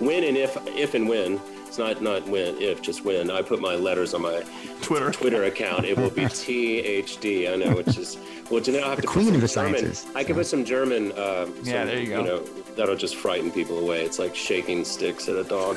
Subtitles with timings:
[0.00, 3.60] when and if if and when it's not not when if just when I put
[3.60, 4.42] my letters on my
[4.82, 7.52] Twitter Twitter account, it will be THD.
[7.52, 8.16] I know, which is
[8.50, 8.60] well.
[8.60, 9.74] Do now I have The to queen put of the German.
[9.78, 11.12] sciences, I can put some German.
[11.12, 12.18] Uh, Yeah, some, there you go.
[12.20, 12.38] You know,
[12.76, 14.02] that'll just frighten people away.
[14.04, 15.76] It's like shaking sticks at a dog.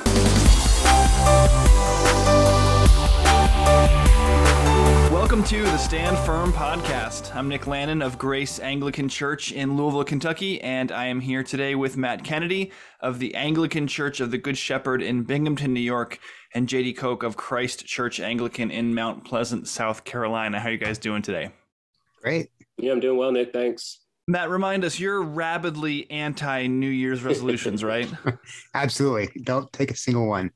[5.34, 7.34] Welcome to the Stand Firm podcast.
[7.34, 11.74] I'm Nick Lannon of Grace Anglican Church in Louisville, Kentucky, and I am here today
[11.74, 12.70] with Matt Kennedy
[13.00, 16.20] of the Anglican Church of the Good Shepherd in Binghamton, New York,
[16.54, 20.60] and JD Koch of Christ Church Anglican in Mount Pleasant, South Carolina.
[20.60, 21.50] How are you guys doing today?
[22.22, 22.50] Great.
[22.76, 23.52] Yeah, I'm doing well, Nick.
[23.52, 24.02] Thanks.
[24.28, 28.08] Matt, remind us you're rabidly anti New Year's resolutions, right?
[28.72, 29.30] Absolutely.
[29.42, 30.52] Don't take a single one.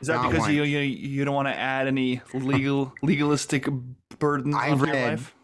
[0.00, 0.54] Is that Not because one.
[0.54, 3.66] you, you you don't want to add any legal legalistic
[4.18, 5.34] burdens I've onto your read- life?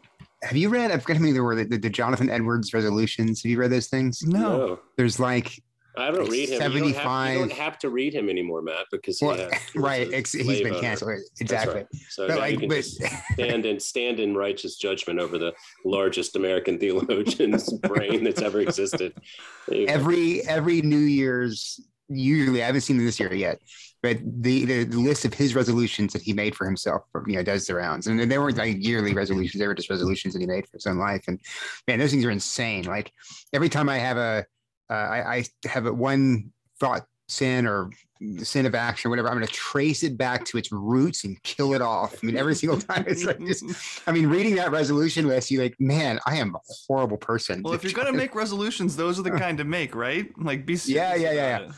[0.43, 0.91] Have you read?
[0.91, 1.65] I forget how many there were.
[1.65, 3.43] The, the Jonathan Edwards resolutions.
[3.43, 4.23] Have you read those things?
[4.27, 4.79] No.
[4.99, 5.59] There's like,
[5.97, 6.55] I don't read him.
[6.73, 9.63] You don't, have, you don't have to read him anymore, Matt, because he well, has-
[9.73, 10.07] he right.
[10.13, 11.13] a Ex- he's slave been canceled.
[11.13, 11.75] That's Exactly.
[11.77, 11.87] right.
[12.11, 13.01] So But like, you can but just
[13.33, 15.55] stand in stand in righteous judgment over the
[15.87, 19.15] largest American theologian's brain that's ever existed.
[19.69, 23.61] There every every New Year's, usually I haven't seen this year yet,
[24.05, 27.43] but the, the the list of his resolutions that he made for himself, you know,
[27.43, 30.47] does the rounds, and they weren't like yearly resolutions; they were just resolutions that he
[30.47, 31.25] made for his own life.
[31.27, 31.41] And
[31.89, 32.85] man, those things are insane.
[32.85, 33.11] Like
[33.55, 34.45] every time I have a,
[34.91, 37.89] uh, I, I have a one thought sin or
[38.43, 41.43] sin of action, or whatever, I'm going to trace it back to its roots and
[41.43, 42.15] kill it off.
[42.23, 43.65] I mean, every single time it's like just.
[44.07, 47.63] I mean, reading that resolution list, you like, man, I am a horrible person.
[47.63, 50.31] Well, if you're gonna make resolutions, those are the kind to make, right?
[50.37, 51.71] Like be Yeah, serious yeah, yeah, it.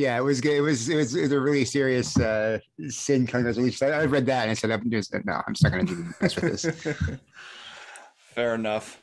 [0.00, 0.54] Yeah, it was good.
[0.54, 3.92] It was it was, it was a really serious uh, sin resolution.
[3.92, 5.94] I, I read that and I said, I'm just no, I'm just not going to
[5.94, 6.96] do mess with this.
[8.34, 9.02] Fair enough.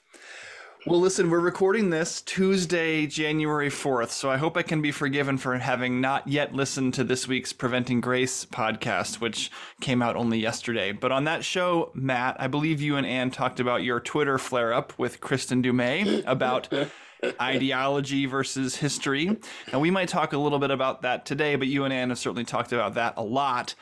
[0.87, 5.37] Well, listen, we're recording this Tuesday, January 4th, so I hope I can be forgiven
[5.37, 9.51] for having not yet listened to this week's Preventing Grace podcast, which
[9.81, 10.93] came out only yesterday.
[10.93, 14.73] But on that show, Matt, I believe you and Ann talked about your Twitter flare
[14.73, 16.73] up with Kristin Du Mez about
[17.41, 19.37] ideology versus history.
[19.71, 22.19] And we might talk a little bit about that today, but you and Anne have
[22.19, 23.75] certainly talked about that a lot.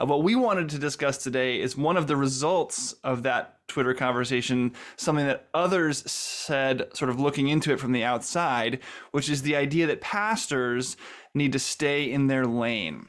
[0.00, 3.94] Uh, what we wanted to discuss today is one of the results of that Twitter
[3.94, 8.80] conversation, something that others said, sort of looking into it from the outside,
[9.12, 10.96] which is the idea that pastors
[11.34, 13.06] need to stay in their lane.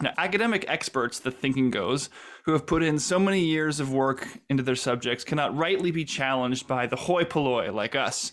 [0.00, 2.10] Now, academic experts, the thinking goes,
[2.44, 6.04] who have put in so many years of work into their subjects cannot rightly be
[6.04, 8.32] challenged by the hoi polloi like us,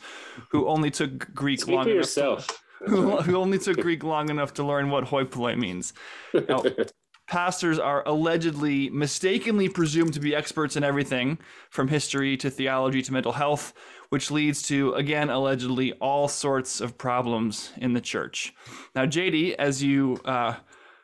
[0.50, 2.48] who only took Greek Speak long enough yourself.
[2.48, 2.54] To,
[2.88, 5.94] who, who only took Greek long enough to learn what hoi polloi means.
[6.34, 6.64] Now,
[7.28, 11.38] pastors are allegedly mistakenly presumed to be experts in everything
[11.70, 13.74] from history to theology to mental health,
[14.10, 18.54] which leads to, again, allegedly all sorts of problems in the church.
[18.96, 20.56] Now, JD, as you uh,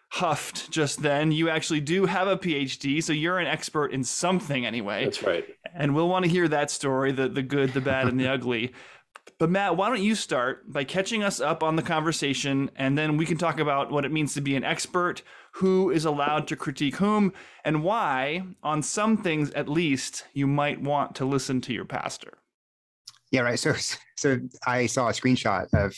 [0.10, 4.66] huffed just then, you actually do have a PhD, so you're an expert in something
[4.66, 5.06] anyway.
[5.06, 5.46] That's right.
[5.74, 8.74] And we'll want to hear that story the, the good, the bad, and the ugly.
[9.38, 13.18] But Matt, why don't you start by catching us up on the conversation, and then
[13.18, 15.22] we can talk about what it means to be an expert,
[15.54, 17.32] who is allowed to critique whom,
[17.64, 22.39] and why, on some things at least, you might want to listen to your pastor.
[23.32, 23.60] Yeah, right.
[23.60, 23.74] So
[24.18, 25.96] so I saw a screenshot of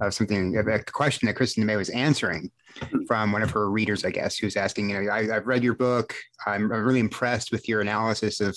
[0.00, 2.50] of something of a question that Kristen May was answering
[3.06, 5.74] from one of her readers, I guess, who's asking, you know, I, I've read your
[5.74, 6.14] book.
[6.46, 8.56] I'm really impressed with your analysis of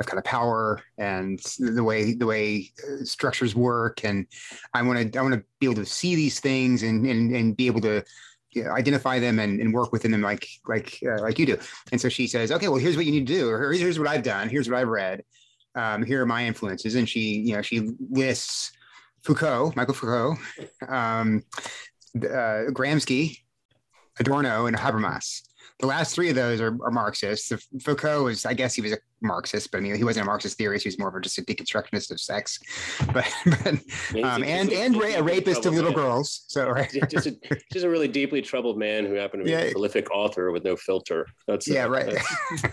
[0.00, 4.04] of kind of power and the way the way uh, structures work.
[4.04, 4.26] And
[4.74, 7.56] i want to i want to be able to see these things and and, and
[7.56, 8.02] be able to
[8.56, 11.58] identify them and, and work within them like like uh, like you do.
[11.92, 13.48] And so she says okay well here's what you need to do.
[13.48, 14.48] Or here's what i've done.
[14.48, 15.22] Here's what i've read
[15.74, 16.94] um, here are my influences.
[16.94, 18.72] And she you know she lists
[19.22, 20.36] foucault michael foucault
[20.88, 21.42] um,
[22.16, 23.38] uh, gramsci
[24.18, 25.42] adorno and habermas
[25.80, 27.52] the last three of those are, are Marxists.
[27.82, 30.56] Foucault was, I guess, he was a Marxist, but I mean, he wasn't a Marxist
[30.56, 30.84] theorist.
[30.84, 32.58] He was more of a, just a deconstructionist of sex,
[33.12, 33.74] but, but
[34.22, 36.00] um, and a and ra- a rapist of little man.
[36.00, 36.44] girls.
[36.48, 37.36] So right, just a,
[37.72, 39.60] just a really deeply troubled man who happened to be Yeah.
[39.60, 41.26] a prolific author with no filter.
[41.46, 42.18] That's yeah, uh, right.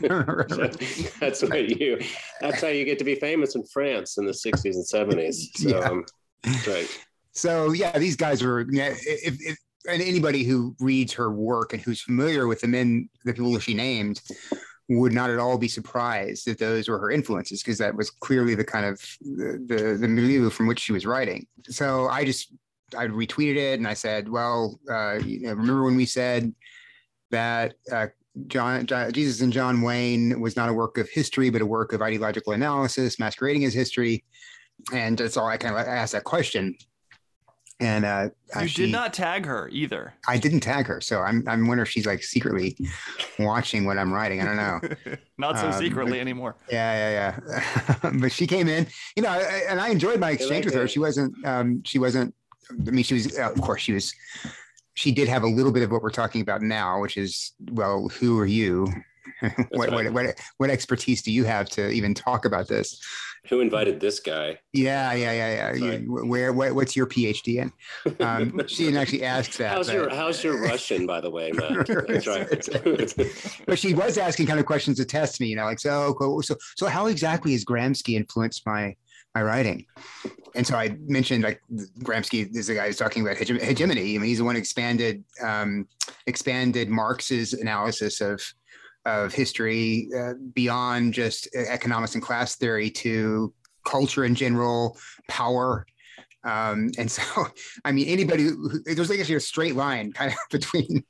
[0.01, 1.99] That's, that's what you.
[2.41, 5.35] That's how you get to be famous in France in the '60s and '70s.
[5.55, 5.77] So, Yeah.
[5.79, 6.05] um,
[6.67, 6.99] right.
[7.33, 8.65] so yeah, these guys were.
[8.69, 9.57] Yeah, if, if
[9.87, 13.73] and anybody who reads her work and who's familiar with the men, the people she
[13.73, 14.21] named,
[14.89, 18.55] would not at all be surprised that those were her influences because that was clearly
[18.55, 21.45] the kind of the, the the milieu from which she was writing.
[21.63, 22.53] So I just
[22.97, 26.53] I retweeted it and I said, well, uh, you know, remember when we said
[27.31, 28.07] that uh,
[28.47, 31.91] John, John Jesus and John Wayne was not a work of history, but a work
[31.91, 34.23] of ideological analysis, masquerading as history.
[34.93, 36.75] And that's all I kind of asked that question.
[37.79, 40.15] And uh, uh, You she, did not tag her either.
[40.27, 42.75] I didn't tag her, so I'm I'm wondering if she's like secretly
[43.37, 44.41] watching what I'm writing.
[44.41, 45.15] I don't know.
[45.37, 46.55] not so Um, secretly anymore.
[46.71, 47.39] Yeah, yeah,
[48.01, 48.09] yeah.
[48.19, 50.81] but she came in, you know, and I enjoyed my exchange with her.
[50.81, 50.89] that.
[50.91, 52.33] She wasn't, um, she wasn't.
[52.71, 54.13] I mean, she was, uh, of course, she was.
[54.95, 58.09] She did have a little bit of what we're talking about now, which is, well,
[58.09, 58.87] who are you?
[59.69, 59.91] what, right.
[59.91, 62.99] what what what expertise do you have to even talk about this?
[63.49, 64.59] Who invited this guy?
[64.73, 65.91] Yeah, yeah, yeah, yeah.
[65.93, 67.71] You, where, what, what's your PhD in?
[68.19, 69.73] Um, she didn't actually ask that.
[69.73, 71.87] How's but- your How's your Russian, by the way, Matt?
[72.07, 73.65] That's right.
[73.65, 76.55] but she was asking kind of questions to test me, you know, like so, so,
[76.75, 78.95] so how exactly has Gramsci influenced my
[79.35, 79.85] my writing?
[80.55, 81.61] And so I mentioned like
[82.03, 84.15] Gramsci is the guy who's talking about hege- hegemony.
[84.15, 85.87] I mean, he's the one who expanded um,
[86.25, 88.41] expanded Marx's analysis of
[89.07, 93.53] of history uh, beyond just economics and class theory to
[93.85, 94.97] culture in general,
[95.29, 95.87] power.
[96.43, 97.23] Um, and so,
[97.85, 98.49] I mean, anybody
[98.85, 101.03] there's like a straight line kind of between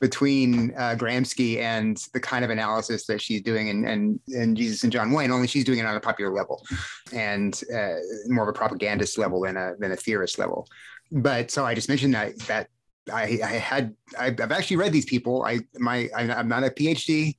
[0.00, 4.82] between uh, Gramsci and the kind of analysis that she's doing and and and Jesus
[4.82, 5.30] and John Wayne.
[5.30, 6.64] Only she's doing it on a popular level,
[7.12, 7.94] and uh,
[8.26, 10.68] more of a propagandist level than a than a theorist level.
[11.12, 12.68] But so I just mentioned that that
[13.12, 15.44] I, I had I've, actually read these people.
[15.44, 17.36] I my I'm not a PhD.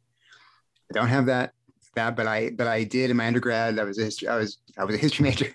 [0.90, 1.54] I don't have that
[1.98, 3.78] that, but I but I did in my undergrad.
[3.78, 5.54] I was a history, I was I was a history major,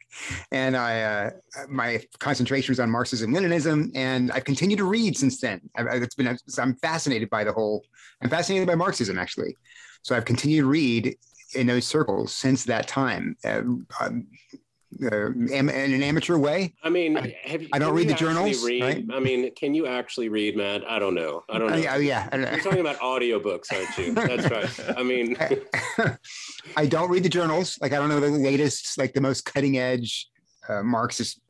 [0.50, 1.30] and I uh,
[1.68, 5.60] my concentration was on Marxism Leninism, and I've continued to read since then.
[5.76, 7.84] I've- it's been I'm fascinated by the whole.
[8.22, 9.56] I'm fascinated by Marxism actually,
[10.02, 11.16] so I've continued to read
[11.54, 13.36] in those circles since that time.
[13.44, 13.62] Uh,
[14.00, 14.26] um,
[15.00, 16.74] uh, in an amateur way.
[16.82, 18.82] I mean, you, I don't read the journals, Read?
[18.82, 19.04] right?
[19.12, 20.88] I mean, can you actually read, Matt?
[20.88, 21.44] I don't know.
[21.48, 21.76] I don't know.
[21.76, 22.28] Uh, yeah, yeah.
[22.30, 22.50] I don't know.
[22.52, 24.14] You're talking about audiobooks, aren't you?
[24.14, 24.96] That's right.
[24.98, 25.36] I mean,
[26.76, 27.78] I don't read the journals.
[27.80, 30.28] Like I don't know the latest, like the most cutting edge
[30.68, 31.40] uh, Marxist,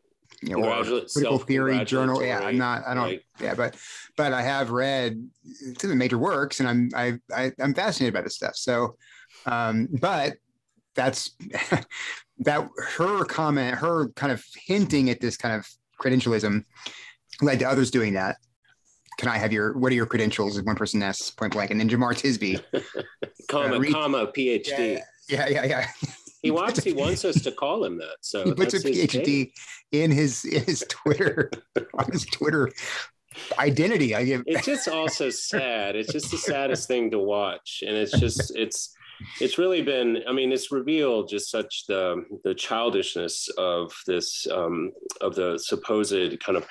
[0.43, 2.23] you know, or political theory journal.
[2.23, 2.83] Yeah, I'm not.
[2.87, 3.05] I don't.
[3.05, 3.23] right.
[3.41, 3.77] Yeah, but
[4.17, 5.25] but I have read
[5.63, 8.57] some of the major works, and I'm I, I I'm fascinated by this stuff.
[8.57, 8.97] So,
[9.47, 10.35] um, but
[10.95, 11.31] that's
[12.45, 15.67] that her comment, her kind of hinting at this kind of
[16.01, 16.65] credentialism
[17.41, 18.37] led to others doing that.
[19.19, 20.61] Can I have your what are your credentials?
[20.63, 22.63] One person asks point blank, and then Jemar Tisby,
[23.49, 25.01] comma, uh, read- comma, PhD.
[25.29, 25.87] yeah, yeah, yeah.
[26.43, 28.17] He wants he wants us to call him that.
[28.23, 29.53] So he puts a PhD
[29.93, 31.51] in his in his Twitter
[31.95, 32.71] on his Twitter
[33.59, 34.15] identity.
[34.15, 35.95] I give It's just also sad.
[35.95, 38.95] It's just the saddest thing to watch, and it's just it's
[39.41, 40.23] it's really been.
[40.29, 46.41] I mean, it's revealed just such the the childishness of this um, of the supposed
[46.41, 46.67] kind of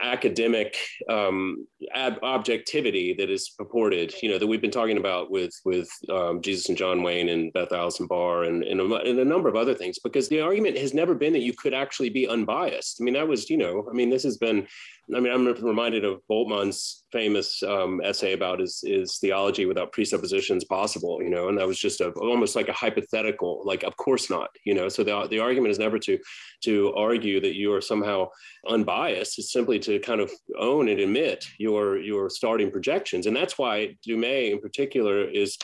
[0.00, 0.76] academic
[1.08, 5.88] um, ab- objectivity that is purported, you know, that we've been talking about with with
[6.08, 9.48] um, Jesus and John Wayne and Beth Allison Barr and, and, a, and a number
[9.48, 12.98] of other things, because the argument has never been that you could actually be unbiased.
[13.00, 14.68] I mean, that was, you know, I mean, this has been,
[15.14, 20.64] I mean, I'm reminded of Bultmann's famous um, essay about is is theology without presuppositions
[20.64, 24.28] possible, you know, and that was just a, almost like a hypothetical, like of course
[24.28, 24.88] not, you know.
[24.88, 26.18] So the the argument is never to
[26.64, 28.28] to argue that you are somehow
[28.68, 29.38] unbiased.
[29.38, 33.96] It's simply to kind of own and admit your your starting projections, and that's why
[34.02, 35.56] Du Mez in particular is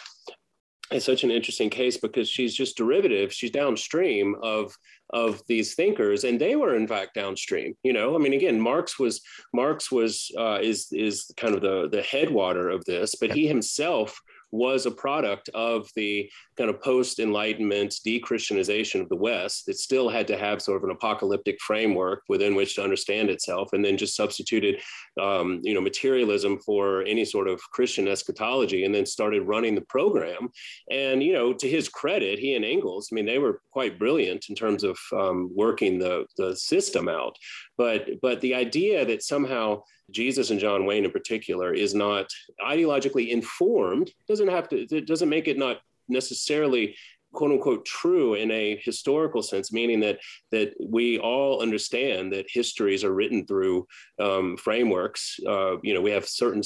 [0.92, 3.32] is such an interesting case because she's just derivative.
[3.32, 4.76] She's downstream of
[5.10, 7.76] of these thinkers, and they were in fact downstream.
[7.82, 9.20] You know, I mean, again, Marx was
[9.52, 14.20] Marx was uh, is is kind of the the headwater of this, but he himself
[14.55, 19.69] was a product of the kind of post Enlightenment de-Christianization of the West.
[19.69, 23.73] It still had to have sort of an apocalyptic framework within which to understand itself,
[23.73, 24.81] and then just substituted,
[25.20, 29.89] um, you know, materialism for any sort of Christian eschatology, and then started running the
[29.89, 30.49] program.
[30.91, 34.46] And you know, to his credit, he and Engels, I mean, they were quite brilliant
[34.49, 37.37] in terms of um, working the the system out.
[37.77, 42.27] But but the idea that somehow Jesus and John Wayne in particular is not
[42.61, 44.11] ideologically informed.
[44.29, 46.96] Doesn't have to it doesn't make it not necessarily
[47.34, 50.19] quote unquote true in a historical sense meaning that
[50.50, 53.86] that we all understand that histories are written through
[54.20, 55.38] um, frameworks.
[55.46, 56.62] Uh, you know we have certain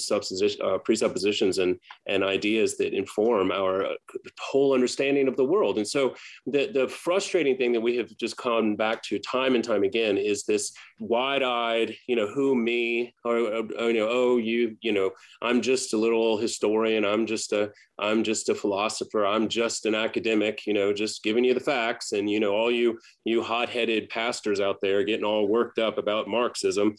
[0.63, 3.95] uh, presuppositions and and ideas that inform our uh,
[4.41, 5.79] whole understanding of the world.
[5.79, 6.15] And so
[6.47, 10.17] the the frustrating thing that we have just come back to time and time again
[10.19, 15.11] is this wide-eyed you know who me or, or you know oh you you know
[15.43, 17.05] i'm just a little historian.
[17.05, 19.25] I'm just a i'm just a philosopher.
[19.27, 22.71] I'm just an academic you know just giving you the facts and you know all
[22.71, 26.95] you you hot-headed pastors out there getting all worked up about marxism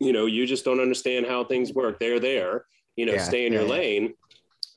[0.00, 2.64] you know you just don't understand how things work they're there
[2.96, 3.74] you know Yeah, stay in yeah, your yeah.
[3.74, 4.14] lane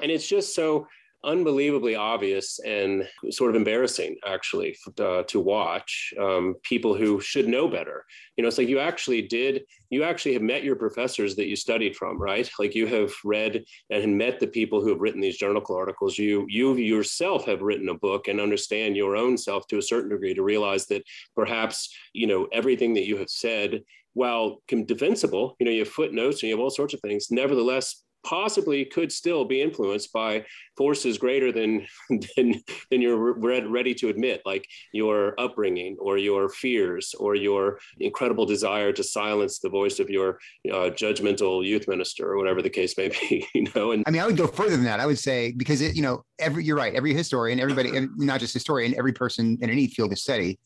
[0.02, 0.88] and it's just so
[1.24, 7.68] unbelievably obvious and sort of embarrassing, actually, uh, to watch um, people who should know
[7.68, 8.06] better.
[8.36, 11.56] You know, it's like you actually did, you actually have met your professors that you
[11.56, 12.50] studied from, right?
[12.60, 16.18] Like you have read and met the people who have written these journal articles.
[16.18, 20.10] You, you yourself have written a book and understand your own self to a certain
[20.10, 21.04] degree to realize that
[21.36, 23.82] perhaps, you know, everything that you have said
[24.14, 27.28] while defensible, you know, you have footnotes and you have all sorts of things.
[27.32, 30.46] Nevertheless, possibly could still be influenced by
[30.78, 31.86] forces greater than
[32.36, 38.46] than, than you're ready to admit like your upbringing or your fears or your incredible
[38.46, 40.40] desire to silence the voice of your
[40.72, 44.22] uh, judgmental youth minister or whatever the case may be you know and i mean
[44.22, 45.00] i would go further than that.
[45.00, 48.40] I would say because it you know every you're right every historian everybody and not
[48.40, 50.60] just historian every person in any field of study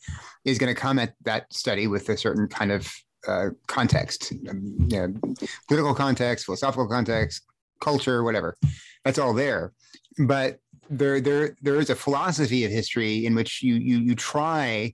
[0.43, 2.91] is going to come at that study with a certain kind of
[3.27, 5.35] uh, context, um, you know,
[5.67, 7.43] political context, philosophical context,
[7.81, 8.57] culture, whatever.
[9.03, 9.73] That's all there.
[10.17, 14.93] But there, there, there is a philosophy of history in which you you you try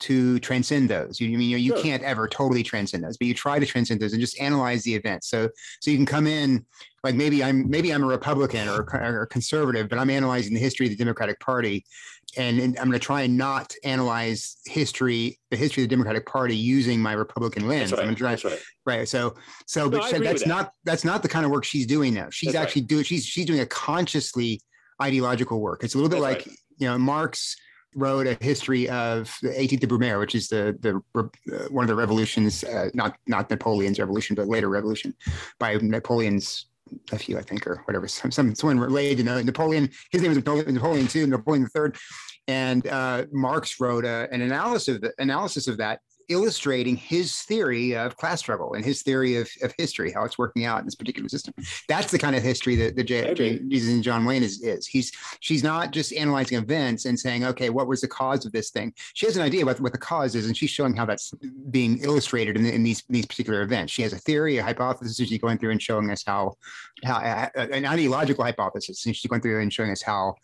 [0.00, 1.20] to transcend those.
[1.20, 1.82] You, you mean you, you sure.
[1.82, 4.94] can't ever totally transcend those, but you try to transcend those and just analyze the
[4.94, 5.28] events.
[5.28, 5.48] So
[5.80, 6.64] so you can come in
[7.04, 10.86] like maybe I'm maybe I'm a Republican or, or conservative, but I'm analyzing the history
[10.86, 11.84] of the Democratic Party,
[12.36, 16.26] and, and I'm going to try and not analyze history, the history of the Democratic
[16.26, 17.92] Party using my Republican lens.
[17.92, 18.04] Right.
[18.04, 18.62] I'm try, right.
[18.86, 19.08] right.
[19.08, 19.34] So,
[19.66, 20.72] so, no, but that's not that.
[20.84, 22.28] that's not the kind of work she's doing now.
[22.30, 22.88] She's that's actually right.
[22.88, 24.60] doing she's she's doing a consciously
[25.02, 25.82] ideological work.
[25.82, 26.56] It's a little bit that's like right.
[26.78, 27.56] you know Marx
[27.94, 31.88] wrote a history of the 18th de Brumaire, which is the the uh, one of
[31.88, 35.14] the revolutions, uh, not not Napoleon's revolution, but later revolution
[35.58, 36.66] by Napoleon's
[37.12, 39.90] nephew, I think, or whatever, some, some someone related to know Napoleon.
[40.10, 41.92] His name was Napoleon, Napoleon II, Napoleon III,
[42.48, 47.94] and uh, Marx wrote a, an analysis of the, analysis of that illustrating his theory
[47.96, 50.94] of class struggle and his theory of, of history, how it's working out in this
[50.94, 51.52] particular system.
[51.88, 54.86] That's the kind of history that the J, J, Jesus and John Wayne is, is.
[54.86, 58.70] He's she's not just analyzing events and saying, okay, what was the cause of this
[58.70, 58.94] thing?
[59.14, 61.32] She has an idea about what the cause is, and she's showing how that's
[61.70, 63.92] being illustrated in, in these these particular events.
[63.92, 65.16] She has a theory, a hypothesis.
[65.16, 66.54] She's going through and showing us how
[67.04, 70.36] how an ideological hypothesis, and she's going through and showing us how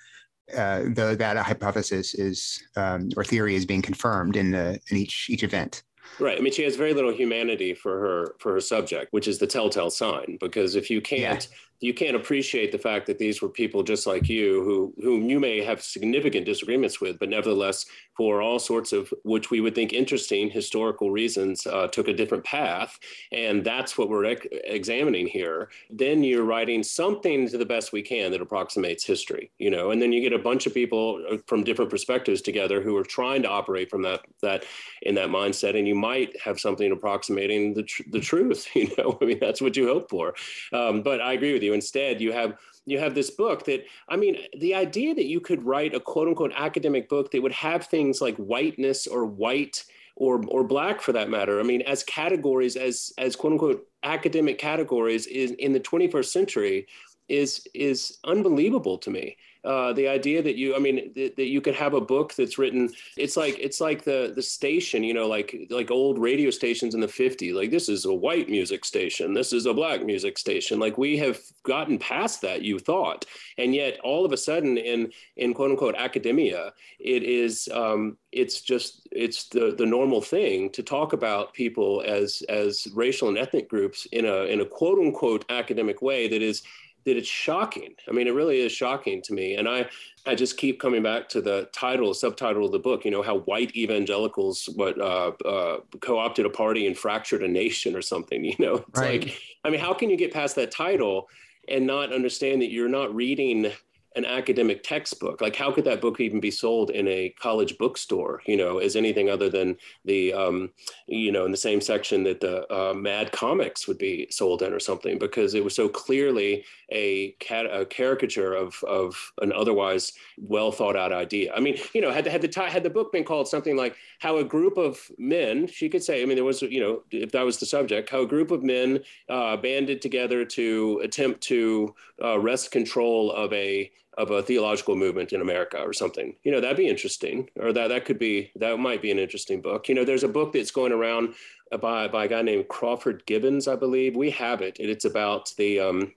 [0.55, 5.29] uh, the, that hypothesis is um, or theory is being confirmed in the in each
[5.31, 5.83] each event.
[6.21, 6.39] Right.
[6.39, 9.47] I mean, she has very little humanity for her for her subject, which is the
[9.47, 10.39] telltale sign.
[10.41, 14.07] Because if you can't yeah you can't appreciate the fact that these were people just
[14.07, 18.93] like you who whom you may have significant disagreements with but nevertheless for all sorts
[18.93, 22.99] of which we would think interesting historical reasons uh, took a different path.
[23.31, 25.71] And that's what we're examining here.
[25.91, 30.01] Then you're writing something to the best we can that approximates history you know and
[30.01, 33.43] then you get a bunch of people uh, from different perspectives together who are trying
[33.43, 34.65] to operate from that that
[35.03, 35.77] in that mindset.
[35.77, 39.61] And you might have something approximating the, tr- the truth you know i mean that's
[39.61, 40.35] what you hope for.
[40.73, 41.75] Um, but i agree with you you.
[41.75, 42.57] Instead, you have
[42.87, 46.29] you have this book that I mean, the idea that you could write a quote
[46.29, 49.85] unquote academic book that would have things like whiteness or white
[50.17, 51.61] or or black for that matter.
[51.61, 56.87] I mean, as categories, as as quote unquote academic categories is in the 21st century
[57.29, 59.37] is is unbelievable to me.
[59.67, 62.57] Uh, the idea that you, I mean, th- that you could have a book that's
[62.57, 62.89] written.
[63.17, 67.01] It's like it's like the the station, you know, like like old radio stations in
[67.01, 67.53] the '50s.
[67.53, 69.35] Like this is a white music station.
[69.35, 70.79] This is a black music station.
[70.79, 72.63] Like we have gotten past that.
[72.63, 73.25] You thought,
[73.59, 78.61] and yet all of a sudden, in in quote unquote academia, it is um, it's
[78.61, 83.69] just it's the the normal thing to talk about people as as racial and ethnic
[83.69, 86.63] groups in a in a quote unquote academic way that is
[87.07, 87.95] that it's shocking.
[88.09, 89.55] I mean, it really is shocking to me.
[89.55, 89.89] And I,
[90.27, 93.05] I just keep coming back to the title, subtitle of the book.
[93.05, 97.97] You know how white evangelicals what uh, uh, co-opted a party and fractured a nation
[97.97, 98.45] or something.
[98.57, 99.25] You know, it's right.
[99.25, 101.29] like, I mean, how can you get past that title
[101.69, 103.73] and not understand that you're not reading
[104.17, 105.41] an academic textbook.
[105.41, 108.43] Like, how could that book even be sold in a college bookstore?
[108.47, 110.71] You know, as anything other than the, um,
[111.07, 114.73] you know, in the same section that the uh, Mad Comics would be sold in
[114.73, 120.13] or something, because it was so clearly a, cat- a caricature of of an otherwise
[120.39, 121.53] well thought out idea.
[121.55, 123.97] I mean, you know, had the, had the had the book been called something like
[124.19, 127.33] how a group of men, she could say, I mean, there was, you know, if
[127.33, 131.95] that was the subject, how a group of men uh, banded together to attempt to
[132.23, 136.35] uh, wrest control of a of a theological movement in America or something.
[136.43, 139.61] You know, that'd be interesting, or that that could be that might be an interesting
[139.61, 139.89] book.
[139.89, 141.35] You know, there's a book that's going around
[141.81, 144.17] by by a guy named Crawford Gibbons, I believe.
[144.17, 146.13] We have it, and it's about the um,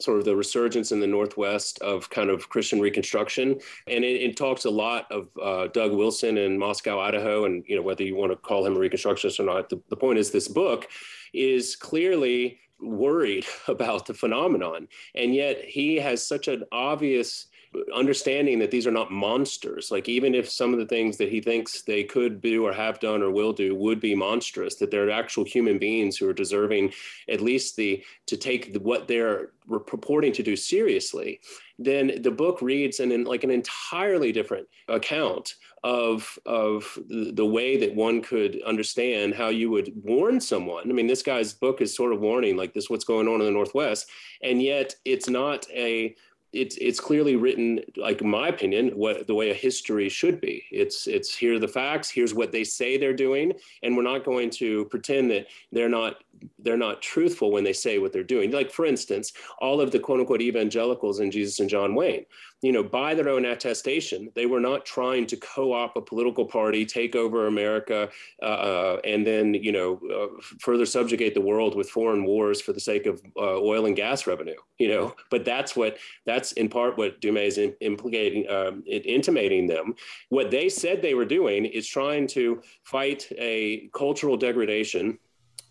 [0.00, 4.36] sort of the resurgence in the Northwest of kind of Christian Reconstruction, and it, it
[4.36, 8.16] talks a lot of uh, Doug Wilson in Moscow, Idaho, and you know whether you
[8.16, 9.68] want to call him a Reconstructionist or not.
[9.68, 10.88] The, the point is, this book
[11.32, 14.88] is clearly worried about the phenomenon.
[15.14, 17.46] And yet he has such an obvious
[17.94, 19.90] understanding that these are not monsters.
[19.90, 23.00] Like even if some of the things that he thinks they could do or have
[23.00, 26.92] done or will do would be monstrous, that they're actual human beings who are deserving
[27.28, 29.52] at least the to take the, what they're
[29.86, 31.40] purporting to do seriously,
[31.78, 37.94] then the book reads in like an entirely different account of of the way that
[37.94, 40.88] one could understand how you would warn someone.
[40.88, 43.46] I mean, this guy's book is sort of warning like this what's going on in
[43.46, 44.08] the Northwest,
[44.42, 46.14] and yet it's not a
[46.52, 50.64] it's it's clearly written like my opinion what the way a history should be.
[50.70, 54.24] It's it's here are the facts here's what they say they're doing and we're not
[54.24, 56.22] going to pretend that they're not
[56.58, 58.50] they're not truthful when they say what they're doing.
[58.50, 62.26] Like for instance all of the quote unquote evangelicals in jesus and john wayne
[62.62, 66.86] you know, by their own attestation, they were not trying to co-opt a political party,
[66.86, 68.08] take over America,
[68.40, 72.72] uh, uh, and then you know uh, further subjugate the world with foreign wars for
[72.72, 74.54] the sake of uh, oil and gas revenue.
[74.78, 79.66] You know, but that's what that's in part what Du Mez is implicating, um, intimating
[79.66, 79.94] them.
[80.28, 85.18] What they said they were doing is trying to fight a cultural degradation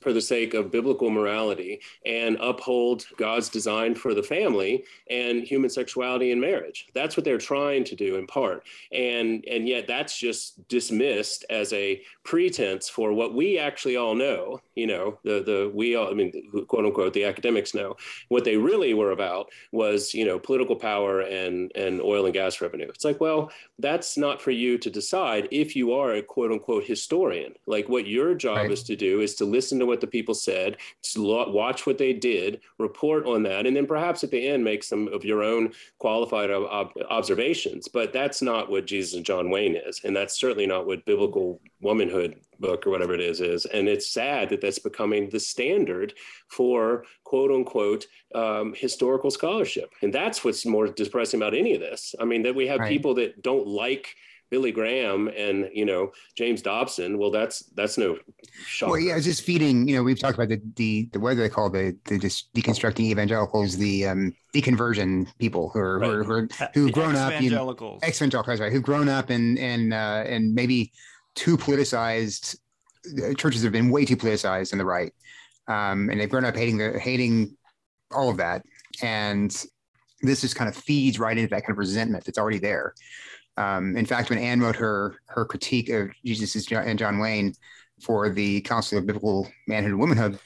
[0.02, 5.70] for the sake of biblical morality and uphold God's design for the family and human
[5.70, 6.88] sexuality in marriage.
[6.94, 8.64] That's what they're trying to do in part.
[8.92, 14.62] And and yet that's just dismissed as a pretense for what we actually all know,
[14.76, 17.96] you know, the the we all I mean quote unquote the academics know.
[18.30, 22.62] What they really were about was, you know, political power and and oil and gas
[22.62, 22.90] revenue.
[22.90, 26.86] It's like, well, that's not for you to decide if you are a quote unquote
[26.86, 27.54] historian.
[27.66, 28.72] Like what your job right.
[28.72, 30.78] is to do is to listen to what the people said,
[31.18, 35.08] watch what they did, report on that, and then perhaps at the end make some
[35.10, 37.88] of your own qualified ob- observations.
[37.88, 41.60] But that's not what Jesus and John Wayne is, and that's certainly not what biblical
[41.82, 46.14] womanhood book or whatever it is is and it's sad that that's becoming the standard
[46.48, 48.06] for quote unquote
[48.36, 52.56] um, historical scholarship and that's what's more depressing about any of this i mean that
[52.56, 52.90] we have right.
[52.90, 54.16] people that don't like
[54.52, 57.18] Billy Graham and you know James Dobson.
[57.18, 58.20] Well, that's that's no
[58.66, 58.90] shock.
[58.90, 59.88] Well, yeah, it's just feeding.
[59.88, 62.54] You know, we've talked about the the, the what do they call the the just
[62.54, 66.10] deconstructing evangelicals, the um, deconversion people who are, right.
[66.10, 68.72] who are, who are who've grown up evangelicals, evangelicals, right?
[68.72, 70.92] Who've grown up and and uh, and maybe
[71.34, 72.58] too politicized.
[73.38, 75.14] Churches have been way too politicized on the right,
[75.68, 77.56] um, and they've grown up hating the hating
[78.12, 78.64] all of that,
[79.02, 79.66] and
[80.22, 82.94] this just kind of feeds right into that kind of resentment that's already there.
[83.62, 87.54] Um, in fact, when Anne wrote her her critique of Jesus and John Wayne
[88.02, 90.40] for the Council of Biblical Manhood and Womanhood,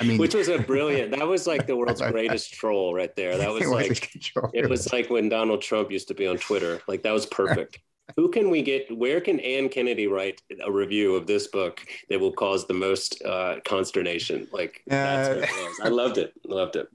[0.00, 1.12] I mean, which was a brilliant.
[1.12, 3.38] That was like the world's greatest troll right there.
[3.38, 6.80] That was it like it was like when Donald Trump used to be on Twitter.
[6.86, 7.78] Like that was perfect.
[8.16, 8.96] Who can we get?
[8.96, 13.22] Where can Anne Kennedy write a review of this book that will cause the most
[13.22, 14.48] uh, consternation?
[14.50, 15.46] Like uh,
[15.82, 16.32] I loved it.
[16.44, 16.88] Loved it.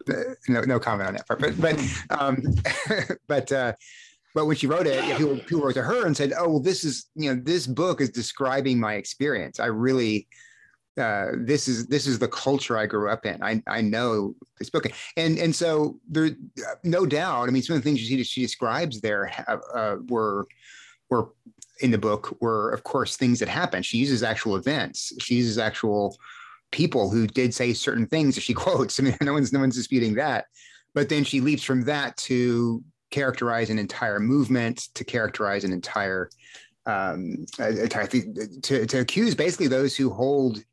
[0.48, 1.40] No, no comment on that part.
[1.40, 1.80] But but
[2.20, 2.42] um,
[3.28, 3.74] but uh,
[4.34, 6.84] but when she wrote it, people, people wrote to her and said, "Oh, well, this
[6.84, 9.60] is you know this book is describing my experience.
[9.60, 10.28] I really."
[10.96, 13.42] Uh, this is this is the culture I grew up in.
[13.42, 14.86] I I know this book,
[15.18, 16.30] and and so there,
[16.84, 17.50] no doubt.
[17.50, 19.32] I mean, some of the things she she describes there
[19.74, 20.46] uh, were
[21.10, 21.30] were
[21.80, 23.86] in the book were, of course, things that happened.
[23.86, 25.14] She uses actual events.
[25.20, 26.18] She uses actual
[26.72, 29.00] people who did say certain things that she quotes.
[29.00, 30.46] I mean, no one's no one's disputing that.
[30.94, 36.30] But then she leaps from that to characterize an entire movement, to characterize an entire,
[36.88, 40.64] um, entire to, to accuse basically those who hold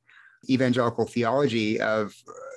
[0.49, 2.15] evangelical theology of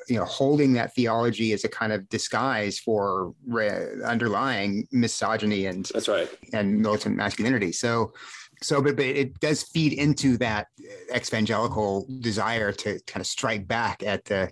[0.07, 5.91] you know holding that theology as a kind of disguise for re- underlying misogyny and
[5.93, 6.29] that's right.
[6.53, 7.73] and militant masculinity.
[7.73, 8.13] So
[8.61, 10.67] so but, but it does feed into that
[11.13, 14.49] evangelical desire to kind of strike back at the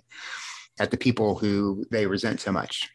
[0.78, 2.90] at the people who they resent so much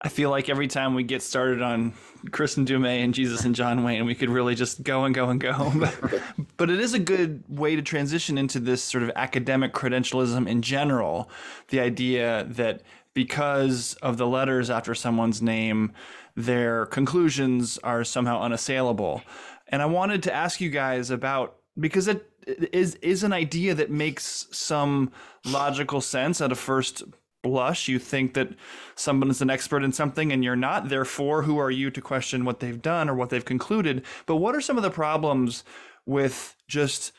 [0.00, 1.94] I feel like every time we get started on
[2.26, 5.30] Kristin Du Mez and Jesus and John Wayne, we could really just go and go
[5.30, 5.72] and go.
[5.78, 6.22] but,
[6.58, 10.60] but it is a good way to transition into this sort of academic credentialism in
[10.60, 11.30] general.
[11.68, 12.82] The idea that
[13.14, 15.92] because of the letters after someone's name,
[16.34, 19.22] their conclusions are somehow unassailable.
[19.68, 23.90] And I wanted to ask you guys about because it is is an idea that
[23.90, 25.10] makes some
[25.44, 27.02] logical sense at a first
[27.46, 27.88] blush.
[27.88, 28.48] You think that
[28.94, 30.88] someone is an expert in something and you're not.
[30.88, 34.04] Therefore, who are you to question what they've done or what they've concluded?
[34.26, 35.64] But what are some of the problems
[36.04, 37.12] with just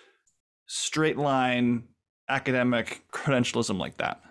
[0.67, 1.83] straight line
[2.29, 4.21] academic credentialism like that?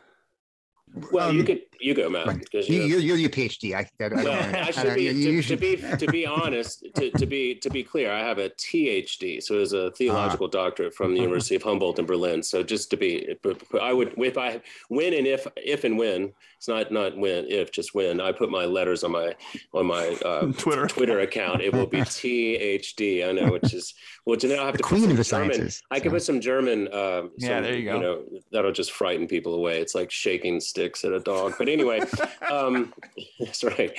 [1.13, 2.27] Well, um, you could You go, Matt.
[2.27, 2.49] Right.
[2.53, 3.75] You, you're, you're your PhD.
[3.75, 7.55] I, I, well, I, should be, to, to, be to be honest, to, to be
[7.57, 11.21] to be clear, I have a THD, so it's a theological uh, doctorate from the
[11.21, 12.43] University of Humboldt in Berlin.
[12.43, 13.37] So just to be,
[13.81, 17.71] I would if I when and if if and when it's not not when if
[17.71, 19.35] just when I put my letters on my
[19.73, 23.29] on my uh, Twitter Twitter account, it will be THD.
[23.29, 25.83] I know, which is well, now I have the to queen of the German, sciences.
[25.91, 26.89] I can put some German.
[26.89, 27.95] Uh, yeah, there you go.
[27.97, 29.81] You know, that'll just frighten people away.
[29.81, 31.55] It's like shaking sticks at a dog.
[31.67, 32.01] But anyway,
[32.49, 32.95] um,
[33.41, 33.91] that's right.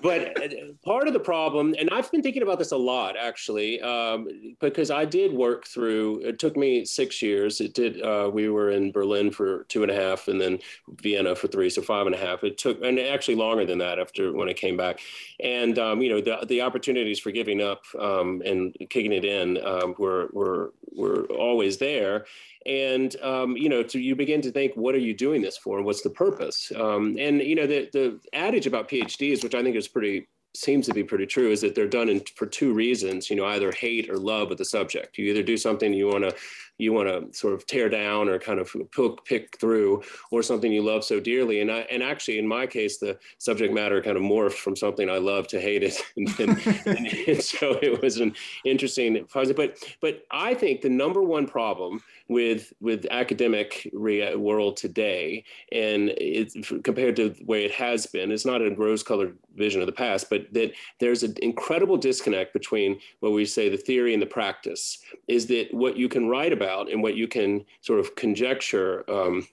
[0.00, 0.48] But uh,
[0.84, 4.28] part of the problem, and I've been thinking about this a lot actually, um,
[4.60, 6.20] because I did work through.
[6.20, 7.60] It took me six years.
[7.60, 8.00] It did.
[8.00, 10.60] Uh, we were in Berlin for two and a half, and then
[11.00, 12.44] Vienna for three, so five and a half.
[12.44, 15.00] It took, and actually longer than that after when I came back.
[15.40, 19.58] And um, you know, the the opportunities for giving up um, and kicking it in
[19.66, 22.26] um, were were were always there.
[22.64, 25.82] And um, you know to you begin to think what are you doing this for?
[25.82, 26.72] What's the purpose?
[26.74, 30.86] Um, and you know the the adage about phds which i think is pretty seems
[30.86, 33.70] to be pretty true is that they're done in, for two reasons you know either
[33.72, 35.18] hate or love with the subject.
[35.18, 36.34] You either do something you want to
[36.78, 40.72] you want to sort of tear down or kind of pick, pick through or something
[40.72, 41.60] you love so dearly.
[41.60, 45.08] And I, and actually in my case the subject matter kind of morphed from something
[45.08, 45.96] I love to hate it.
[46.16, 46.40] And,
[46.86, 48.34] and, and so it was an
[48.64, 56.10] interesting but but I think the number one problem with with academic world today and
[56.16, 59.86] it's compared to the way it has been it's not a rose colored vision of
[59.86, 64.22] the past but that there's an incredible disconnect between what we say the theory and
[64.22, 68.00] the practice is that what you can write about about and what you can sort
[68.00, 69.46] of conjecture um,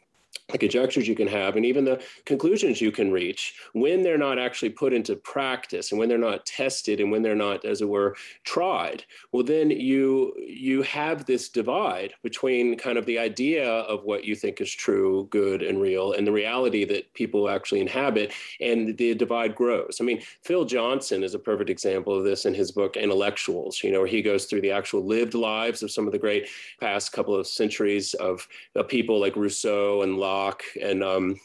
[0.50, 4.38] the conjectures you can have and even the conclusions you can reach when they're not
[4.38, 7.88] actually put into practice and when they're not tested and when they're not as it
[7.88, 9.06] were tried.
[9.32, 14.36] Well then you you have this divide between kind of the idea of what you
[14.36, 19.16] think is true good and real and the reality that people actually inhabit and the
[19.16, 19.98] divide grows.
[20.02, 23.92] I mean phil johnson is a perfect example of this in his book intellectuals you
[23.92, 27.14] know where he goes through the actual lived lives of some of the great past
[27.14, 30.33] couple of centuries of, of people like rousseau and locke
[30.82, 31.40] And um,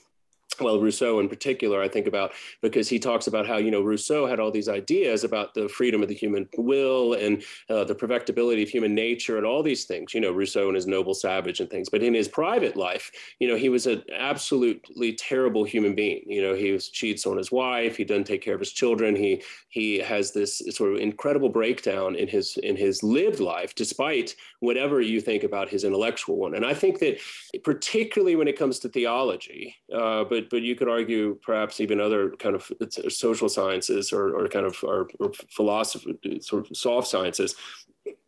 [0.60, 4.26] well, Rousseau in particular, I think about because he talks about how, you know, Rousseau
[4.26, 8.62] had all these ideas about the freedom of the human will and uh, the perfectibility
[8.62, 11.70] of human nature and all these things, you know, Rousseau and his noble savage and
[11.70, 11.88] things.
[11.88, 16.22] But in his private life, you know, he was an absolutely terrible human being.
[16.26, 17.96] You know, he was, cheats on his wife.
[17.96, 19.14] He doesn't take care of his children.
[19.14, 24.34] He, he has this sort of incredible breakdown in his, in his lived life, despite
[24.60, 26.54] whatever you think about his intellectual one.
[26.54, 27.18] And I think that
[27.62, 32.30] particularly when it comes to theology, uh, but but you could argue perhaps even other
[32.38, 37.08] kind of uh, social sciences or, or kind of or, or philosophy, sort of soft
[37.08, 37.54] sciences,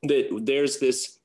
[0.03, 1.19] that there's this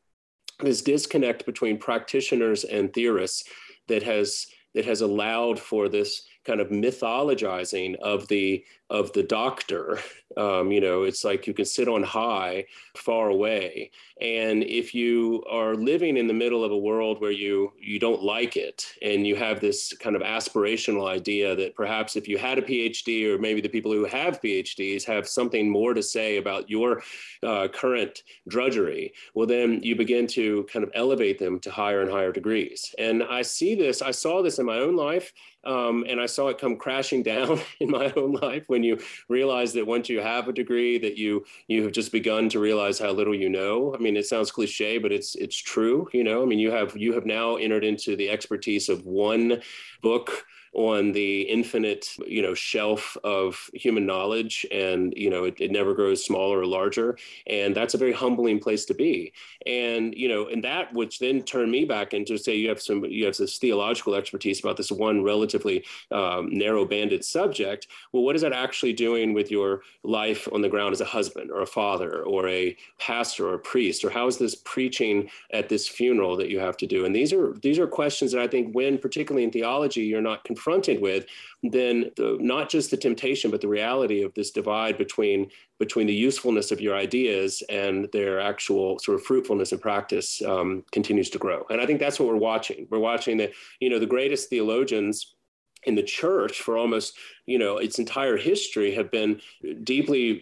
[0.61, 3.43] this disconnect between practitioners and theorists
[3.87, 9.99] that has that has allowed for this kind of mythologizing of the of the doctor.
[10.37, 12.65] Um, you know, it's like you can sit on high,
[12.97, 17.71] far away, and if you are living in the middle of a world where you
[17.79, 22.27] you don't like it, and you have this kind of aspirational idea that perhaps if
[22.27, 26.03] you had a PhD, or maybe the people who have PhDs have something more to
[26.03, 27.01] say about your
[27.43, 32.11] uh, current drudgery, well, then you begin to kind of elevate them to higher and
[32.11, 32.93] higher degrees.
[32.97, 34.01] And I see this.
[34.01, 35.31] I saw this in my own life.
[35.65, 38.99] Um, and I saw it come crashing down in my own life when you
[39.29, 42.99] realize that once you have a degree that you you have just begun to realize
[42.99, 43.95] how little you know.
[43.95, 46.07] I mean, it sounds cliche, but it's it's true.
[46.13, 49.61] You know, I mean, you have you have now entered into the expertise of one
[50.01, 55.71] book on the infinite, you know, shelf of human knowledge, and you know, it, it
[55.71, 59.31] never grows smaller or larger, and that's a very humbling place to be.
[59.65, 63.05] And you know, and that which then turned me back into say you have some
[63.05, 67.87] you have this theological expertise about this one relatively um, narrow-banded subject.
[68.11, 71.51] Well, what is that actually doing with your life on the ground as a husband
[71.51, 75.69] or a father or a pastor or a priest, or how is this preaching at
[75.69, 77.05] this funeral that you have to do?
[77.05, 80.43] And these are these are questions that I think, when particularly in theology, you're not
[80.43, 81.25] confronted confronted with,
[81.61, 86.13] then the, not just the temptation, but the reality of this divide between between the
[86.13, 91.37] usefulness of your ideas and their actual sort of fruitfulness in practice um, continues to
[91.37, 91.65] grow.
[91.69, 92.87] And I think that's what we're watching.
[92.89, 95.35] We're watching that you know the greatest theologians
[95.83, 99.39] in the church for almost you know its entire history have been
[99.83, 100.41] deeply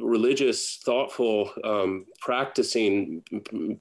[0.00, 3.22] religious thoughtful um, practicing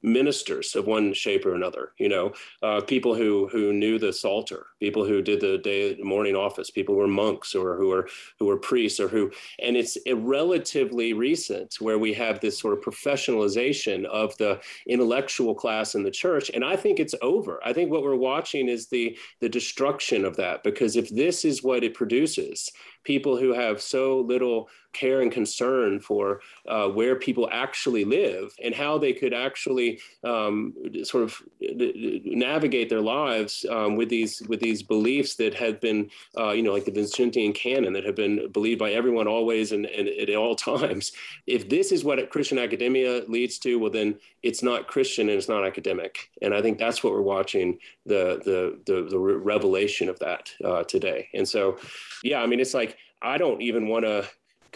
[0.01, 4.67] ministers of one shape or another you know uh, people who who knew the psalter
[4.79, 8.07] people who did the day morning office people who were monks or who were
[8.39, 9.29] who were priests or who
[9.59, 15.95] and it's relatively recent where we have this sort of professionalization of the intellectual class
[15.95, 17.59] in the church and i think it's over.
[17.63, 21.63] I think what we're watching is the the destruction of that because if this is
[21.63, 27.15] what it produces, years people who have so little care and concern for uh, where
[27.15, 33.95] people actually live and how they could actually um, sort of navigate their lives um,
[33.95, 37.93] with these with these beliefs that have been uh, you know like the Vincentian canon
[37.93, 41.13] that have been believed by everyone always and, and at all times.
[41.47, 45.49] If this is what Christian academia leads to, well then it's not Christian and it's
[45.49, 46.29] not academic.
[46.41, 50.83] And I think that's what we're watching the the the, the revelation of that uh,
[50.83, 51.29] today.
[51.33, 51.77] And so,
[52.23, 54.27] yeah, I mean it's like I don't even want to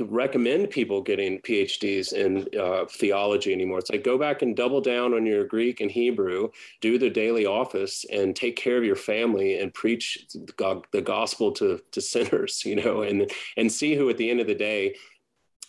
[0.04, 3.80] recommend people getting PhDs in uh, theology anymore.
[3.80, 6.50] It's like go back and double down on your Greek and Hebrew,
[6.82, 11.82] do the daily office, and take care of your family and preach the gospel to
[11.92, 12.64] to sinners.
[12.76, 14.96] You know, and and see who at the end of the day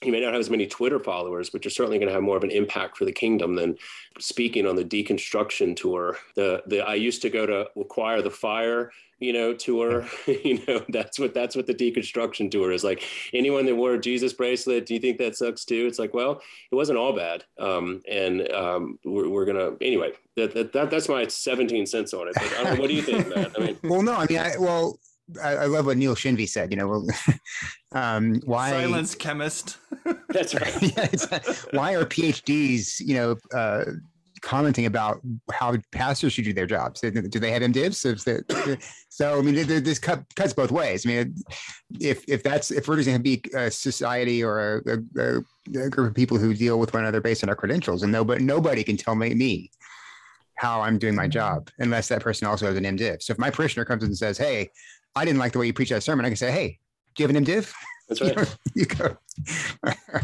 [0.05, 2.37] you may not have as many Twitter followers, but you're certainly going to have more
[2.37, 3.77] of an impact for the kingdom than
[4.19, 6.19] speaking on the deconstruction tour.
[6.35, 10.07] The the I used to go to acquire the fire, you know, tour.
[10.27, 13.03] you know, that's what that's what the deconstruction tour is like.
[13.33, 15.87] Anyone that wore a Jesus bracelet, do you think that sucks too?
[15.87, 17.45] It's like, well, it wasn't all bad.
[17.59, 20.13] Um, and um, we're, we're gonna anyway.
[20.37, 22.35] That, that, that that's my 17 cents on it.
[22.35, 23.59] But what do you think, Matt?
[23.59, 24.99] I mean, well, no, I mean, I, well,
[25.43, 26.71] I, I, love what Neil Shenvi said.
[26.71, 27.09] You know,
[27.93, 29.79] um, why silence chemist?
[30.29, 30.83] That's right.
[30.83, 31.39] yeah,
[31.73, 33.85] why are PhDs, you know, uh,
[34.43, 35.21] commenting about
[35.53, 37.01] how pastors should do their jobs?
[37.01, 37.95] Do they have MDivs?
[37.95, 38.75] So,
[39.09, 41.05] so I mean, this cuts both ways.
[41.05, 41.35] I mean,
[42.01, 45.39] if if that's if we're going to be a society or a, a,
[45.81, 48.45] a, group of people who deal with one another based on our credentials, and nobody
[48.45, 49.71] nobody can tell me, me
[50.57, 53.23] how I'm doing my job unless that person also has an MDiv.
[53.23, 54.71] So if my parishioner comes in and says, "Hey,"
[55.17, 56.27] I didn't like the way you preach that sermon.
[56.27, 56.79] I can say, hey,
[57.15, 57.73] do you have an MDiv?
[58.09, 58.57] That's right.
[58.75, 59.17] you go.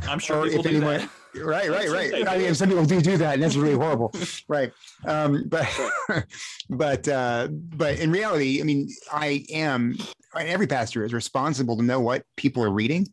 [0.07, 1.43] I'm sure people do anyone, that.
[1.43, 2.29] Right, right, right.
[2.29, 4.13] I mean, some people do do that, and that's really horrible.
[4.49, 4.71] right.
[5.07, 5.67] Um, but,
[6.71, 9.97] but, uh, but in reality, I mean, I am.
[10.37, 13.09] Every pastor is responsible to know what people are reading,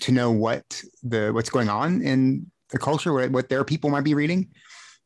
[0.00, 4.04] to know what the what's going on in the culture, what, what their people might
[4.04, 4.48] be reading.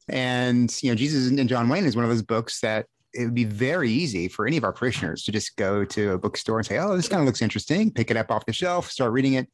[0.09, 3.35] And you know, Jesus and John Wayne is one of those books that it would
[3.35, 6.67] be very easy for any of our parishioners to just go to a bookstore and
[6.67, 9.35] say, "Oh, this kind of looks interesting." Pick it up off the shelf, start reading
[9.35, 9.49] it.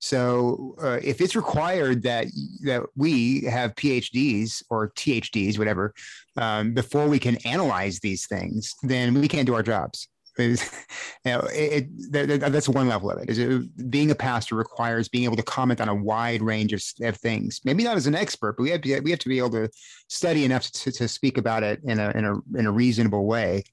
[0.00, 2.26] So, uh, if it's required that
[2.62, 5.94] that we have PhDs or THDs, whatever,
[6.36, 10.08] um, before we can analyze these things, then we can't do our jobs.
[11.24, 13.28] you know, it, it, that's one level of it.
[13.28, 16.82] Is it, being a pastor requires being able to comment on a wide range of,
[17.02, 17.60] of things.
[17.64, 19.70] Maybe not as an expert, but we have to, we have to be able to
[20.08, 23.64] study enough to, to speak about it in a in a in a reasonable way.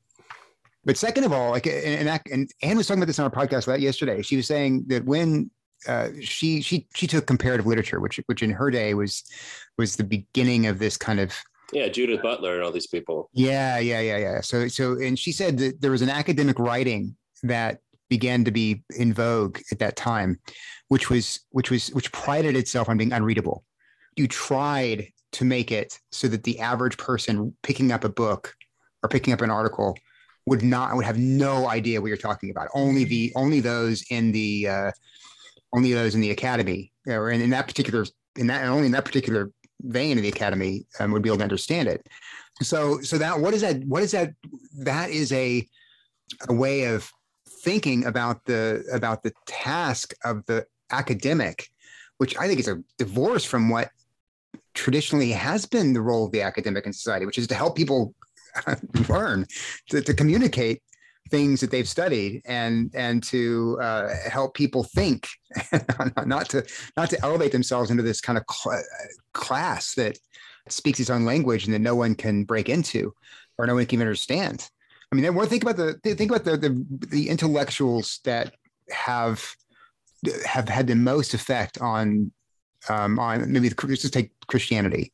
[0.86, 3.80] But second of all, like and, and Anne was talking about this on our podcast
[3.80, 4.21] yesterday.
[4.21, 5.51] She was saying that when
[5.88, 9.23] uh, she she she took comparative literature, which which in her day was
[9.77, 11.34] was the beginning of this kind of
[11.73, 13.30] yeah, Judith Butler and all these people.
[13.34, 14.41] Yeah, yeah, yeah, yeah.
[14.41, 18.84] So, so, and she said that there was an academic writing that began to be
[18.95, 20.39] in vogue at that time,
[20.88, 23.63] which was, which was, which prided itself on being unreadable.
[24.15, 28.56] You tried to make it so that the average person picking up a book
[29.03, 29.97] or picking up an article
[30.45, 32.69] would not would have no idea what you're talking about.
[32.73, 34.91] Only the only those in the uh,
[35.73, 38.06] only those in the academy or in, in that particular
[38.38, 41.43] in that only in that particular vein of the academy um, would be able to
[41.43, 42.07] understand it.
[42.61, 43.83] So, so that what is that?
[43.85, 44.33] What is that?
[44.79, 45.67] That is a
[46.49, 47.09] a way of
[47.63, 51.67] thinking about the about the task of the academic,
[52.17, 53.89] which I think is a divorce from what
[54.73, 58.13] traditionally has been the role of the academic in society, which is to help people
[59.09, 59.45] learn,
[59.89, 60.81] to, to communicate
[61.29, 65.27] things that they've studied and and to uh, help people think
[66.25, 68.83] not to not to elevate themselves into this kind of cl-
[69.33, 70.17] class that
[70.69, 73.13] speaks its own language and that no one can break into
[73.57, 74.69] or no one can even understand.
[75.11, 78.53] I mean think about the think about the the, the intellectuals that
[78.89, 79.43] have
[80.45, 82.31] have had the most effect on
[82.89, 85.13] um, on maybe let's just take christianity.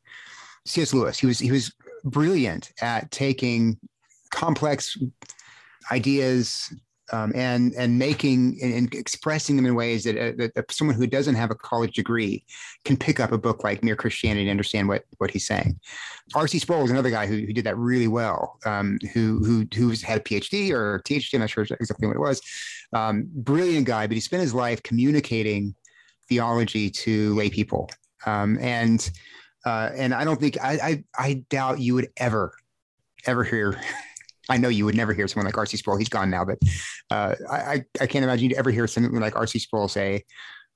[0.65, 1.73] Cs lewis he was he was
[2.04, 3.78] brilliant at taking
[4.32, 4.97] complex
[5.91, 6.74] ideas
[7.12, 11.06] um, and and making and, and, expressing them in ways that, uh, that, someone who
[11.06, 12.46] doesn't have a college degree
[12.86, 15.80] can pick up a book like Mere Christianity and understand what what he's saying.
[16.34, 16.60] R.C.
[16.60, 18.58] Sproul is another guy who, who did that really well.
[18.65, 22.19] Um, who who who's had a PhD or THD, I'm not sure exactly what it
[22.19, 22.41] was.
[22.93, 25.76] Um, brilliant guy, but he spent his life communicating
[26.30, 27.89] theology to lay people,
[28.26, 29.12] um, and
[29.65, 32.54] uh, and I don't think I, I I doubt you would ever
[33.26, 33.80] ever hear
[34.49, 35.77] I know you would never hear someone like R.C.
[35.77, 35.97] Sproul.
[35.97, 36.60] He's gone now, but
[37.10, 39.60] uh, I, I can't imagine you'd ever hear someone like R.C.
[39.60, 40.25] Sproul say,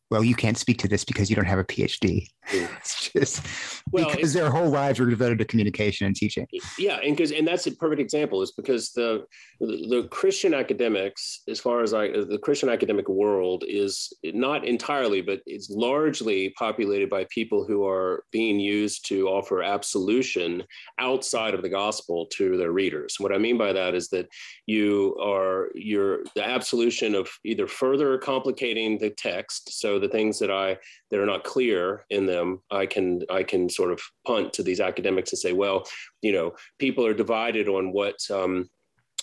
[0.10, 2.27] well, you can't speak to this because you don't have a PhD.
[2.52, 3.46] it's just
[3.92, 6.48] well, because their whole lives are devoted to communication and teaching.
[6.78, 9.26] Yeah, and because and that's a perfect example is because the,
[9.60, 14.66] the, the Christian academics, as far as I uh, the Christian academic world is not
[14.66, 20.64] entirely, but it's largely populated by people who are being used to offer absolution
[21.00, 23.16] outside of the gospel to their readers.
[23.20, 24.28] What I mean by that is that
[24.66, 30.52] you are you're the absolution of either further complicating the text, so the things that
[30.52, 30.78] I
[31.12, 34.80] that are not clear in them, I can I can sort of punt to these
[34.80, 35.88] academics and say, well,
[36.21, 38.69] you know, people are divided on what um,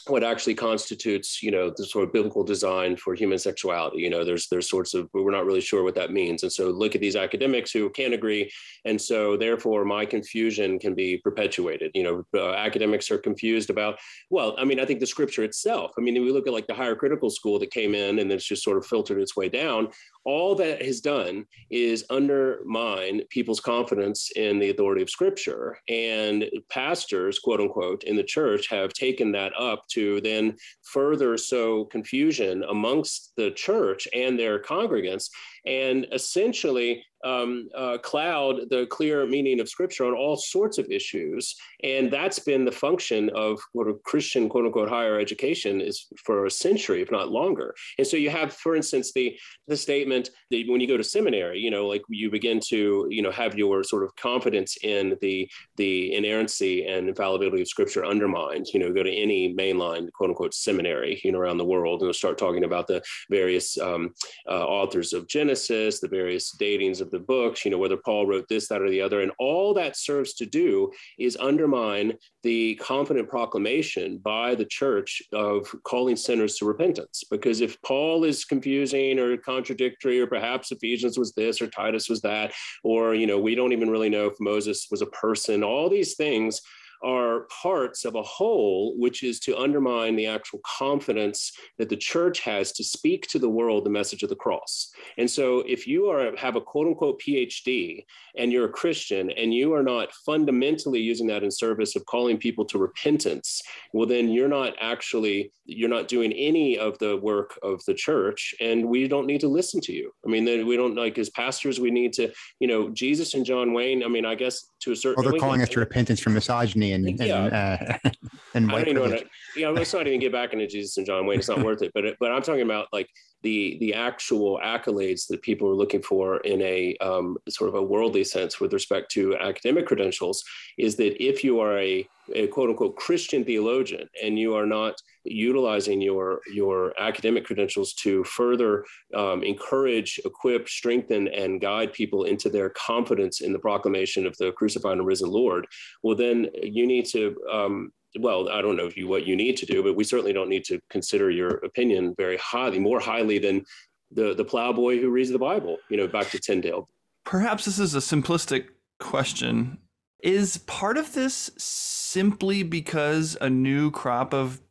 [0.07, 3.99] what actually constitutes, you know, the sort of biblical design for human sexuality.
[3.99, 6.71] You know, there's there's sorts of we're not really sure what that means, and so
[6.71, 8.51] look at these academics who can't agree,
[8.85, 11.91] and so therefore my confusion can be perpetuated.
[11.95, 13.99] You know, uh, academics are confused about.
[14.31, 15.93] Well, I mean, I think the scripture itself.
[15.99, 18.45] I mean, we look at like the higher critical school that came in and it's
[18.45, 19.89] just sort of filtered its way down
[20.25, 25.79] all that has done is undermine people's confidence in the authority of scripture.
[25.89, 31.85] And pastors, quote unquote, in the church have taken that up to then further sow
[31.85, 35.31] confusion amongst the church and their congregants.
[35.67, 41.55] And essentially um, uh, cloud the clear meaning of scripture on all sorts of issues.
[41.83, 46.47] And that's been the function of what a Christian, quote unquote, higher education is for
[46.47, 47.75] a century, if not longer.
[47.99, 51.59] And so you have, for instance, the, the statement that when you go to seminary,
[51.59, 55.51] you know, like you begin to, you know, have your sort of confidence in the,
[55.77, 60.55] the inerrancy and infallibility of scripture undermined, you know, go to any mainline, quote unquote,
[60.55, 64.15] seminary, you know, around the world and start talking about the various um,
[64.49, 68.27] uh, authors of Genesis Genesis, the various datings of the books, you know, whether Paul
[68.27, 69.23] wrote this, that, or the other.
[69.23, 75.67] And all that serves to do is undermine the confident proclamation by the church of
[75.85, 77.25] calling sinners to repentance.
[77.31, 82.21] Because if Paul is confusing or contradictory, or perhaps Ephesians was this or Titus was
[82.21, 85.89] that, or, you know, we don't even really know if Moses was a person, all
[85.89, 86.61] these things
[87.05, 92.41] are parts of a whole, which is to undermine the actual confidence that the church
[92.41, 94.91] has to speak to the world the message of the cross.
[95.19, 98.05] And so, if you are have a quote unquote PhD
[98.37, 102.39] and you're a Christian and you are not fundamentally using that in service of calling
[102.39, 103.61] people to repentance,
[103.93, 108.55] well, then you're not actually you're not doing any of the work of the church,
[108.61, 110.11] and we don't need to listen to you.
[110.27, 113.73] I mean, we don't like as pastors, we need to, you know, Jesus and John
[113.73, 114.03] Wayne.
[114.03, 115.23] I mean, I guess to a certain.
[115.23, 117.99] Well, they're calling us to repentance from misogyny and and, yeah.
[118.05, 118.11] uh,
[118.55, 119.27] and white I don't privilege.
[119.57, 121.39] yeah, let's not even get back into Jesus and John Wayne.
[121.39, 121.93] It's not worth it.
[121.95, 123.09] But but I'm talking about like
[123.45, 127.83] the the actual accolades that people are looking for in a um, sort of a
[127.83, 130.43] worldly sense with respect to academic credentials
[130.79, 134.95] is that if you are a, a quote unquote Christian theologian and you are not
[135.25, 142.49] utilizing your your academic credentials to further um, encourage, equip, strengthen, and guide people into
[142.49, 145.67] their confidence in the proclamation of the crucified and risen Lord,
[146.03, 149.67] well then you need to um, well, I don't know you what you need to
[149.67, 153.65] do, but we certainly don't need to consider your opinion very highly, more highly than
[154.11, 155.79] the the plowboy who reads the Bible.
[155.89, 156.89] You know, back to Tyndale.
[157.25, 158.67] Perhaps this is a simplistic
[159.01, 159.79] question.
[160.23, 164.63] Is part of this simply because a new crop of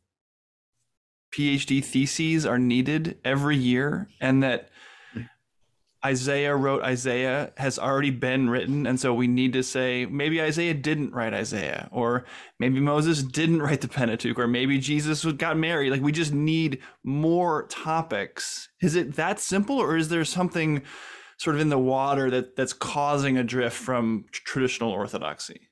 [1.34, 4.68] PhD theses are needed every year, and that
[6.04, 8.86] Isaiah wrote Isaiah has already been written.
[8.86, 12.26] And so we need to say maybe Isaiah didn't write Isaiah, or
[12.58, 15.90] maybe Moses didn't write the Pentateuch, or maybe Jesus got married.
[15.90, 18.68] Like we just need more topics.
[18.82, 20.82] Is it that simple, or is there something
[21.38, 25.68] sort of in the water that, that's causing a drift from traditional orthodoxy?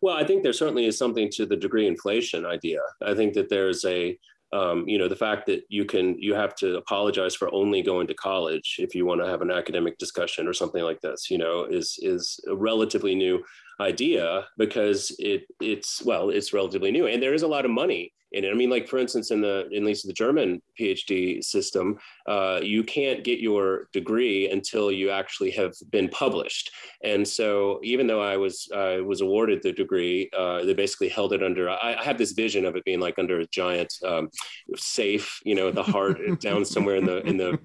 [0.00, 2.80] Well, I think there certainly is something to the degree inflation idea.
[3.04, 4.16] I think that there's a
[4.52, 8.06] um, you know the fact that you can you have to apologize for only going
[8.06, 11.38] to college if you want to have an academic discussion or something like this you
[11.38, 13.42] know is is a relatively new
[13.80, 18.12] idea because it it's well it's relatively new and there is a lot of money
[18.32, 18.50] in it.
[18.50, 22.60] I mean, like for instance, in the in at least the German PhD system, uh,
[22.62, 26.70] you can't get your degree until you actually have been published.
[27.02, 31.32] And so, even though I was I was awarded the degree, uh, they basically held
[31.32, 31.70] it under.
[31.70, 34.28] I, I, have this vision of it being like under a giant um,
[34.76, 37.58] safe, you know, the heart down somewhere in the in the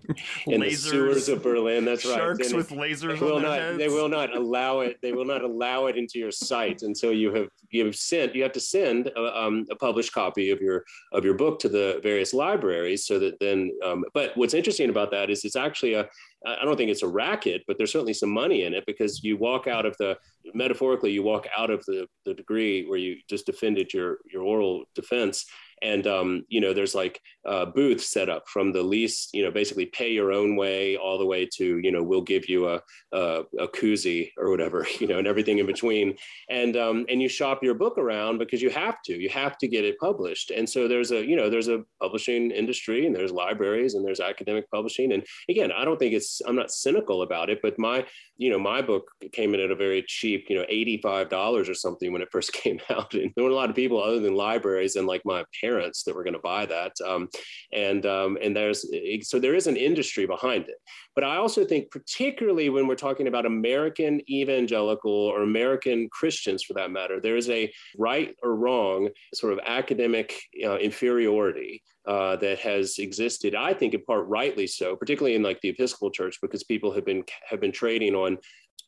[0.48, 1.84] in lasers, the sewers of Berlin.
[1.84, 2.18] That's right.
[2.18, 3.20] Sharks with lasers.
[3.20, 3.60] They will not.
[3.60, 3.78] Heads.
[3.78, 4.98] They will not allow it.
[5.02, 8.34] They will not allow it into your sight until you have you have sent.
[8.34, 11.68] You have to send a, um, a published copy of your of your book to
[11.68, 15.94] the various libraries so that then um, but what's interesting about that is it's actually
[15.94, 16.08] a
[16.46, 19.36] i don't think it's a racket but there's certainly some money in it because you
[19.36, 20.18] walk out of the
[20.54, 24.84] metaphorically you walk out of the, the degree where you just defended your your oral
[24.96, 25.46] defense
[25.84, 29.52] and um, you know there's like uh, booths set up from the least you know
[29.52, 32.82] basically pay your own way all the way to you know we'll give you a
[33.12, 36.16] a, a koozie or whatever you know and everything in between.
[36.50, 39.68] And um, and you shop your book around because you have to you have to
[39.68, 40.52] get it published.
[40.52, 44.20] And so there's a you know there's a publishing industry and there's libraries and there's
[44.20, 45.12] academic publishing.
[45.12, 48.06] And again I don't think it's I'm not cynical about it but my
[48.38, 52.12] you know my book came in at a very cheap you know $85 or something
[52.12, 53.14] when it first came out.
[53.14, 56.16] And there were a lot of people other than libraries and like my parents that
[56.16, 56.94] were going to buy that.
[57.06, 57.30] Um,
[57.72, 58.86] and um, and there's
[59.22, 60.76] so there is an industry behind it.
[61.16, 66.74] But i also think particularly when we're talking about american evangelical or american christians for
[66.74, 72.60] that matter there is a right or wrong sort of academic uh, inferiority uh, that
[72.60, 76.64] has existed, I think, in part rightly so, particularly in like the Episcopal Church, because
[76.64, 78.38] people have been have been trading on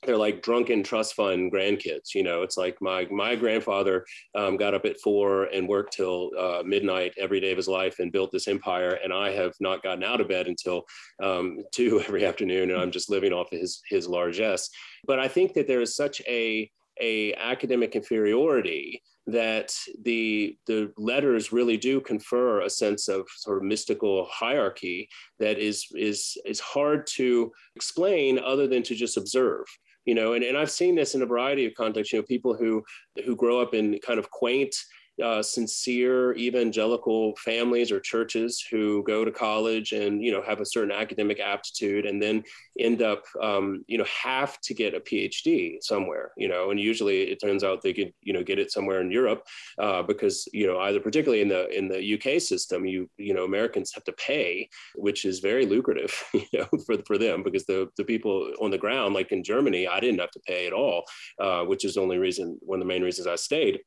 [0.06, 2.14] they're like drunken trust fund grandkids.
[2.14, 4.06] You know, it's like my my grandfather
[4.36, 8.00] um, got up at four and worked till uh, midnight every day of his life
[8.00, 10.84] and built this empire, and I have not gotten out of bed until
[11.22, 14.70] um, two every afternoon, and I'm just living off of his his largesse.
[15.06, 16.70] But I think that there is such a
[17.02, 19.74] a academic inferiority that
[20.04, 25.10] the the letters really do confer a sense of sort of mystical hierarchy
[25.40, 29.66] that is is is hard to explain other than to just observe
[30.06, 30.34] you know?
[30.34, 32.84] And, and i've seen this in a variety of contexts you know people who
[33.26, 34.76] who grow up in kind of quaint
[35.24, 40.66] uh, sincere evangelical families or churches who go to college and you know have a
[40.66, 42.44] certain academic aptitude and then
[42.80, 47.24] end up um, you know have to get a phd somewhere you know and usually
[47.24, 49.44] it turns out they could you know get it somewhere in europe
[49.80, 53.46] uh, because you know either particularly in the in the uk system you you know
[53.46, 57.88] americans have to pay which is very lucrative you know for, for them because the
[57.98, 61.04] the people on the ground like in germany i didn't have to pay at all
[61.40, 63.80] uh, which is the only reason one of the main reasons i stayed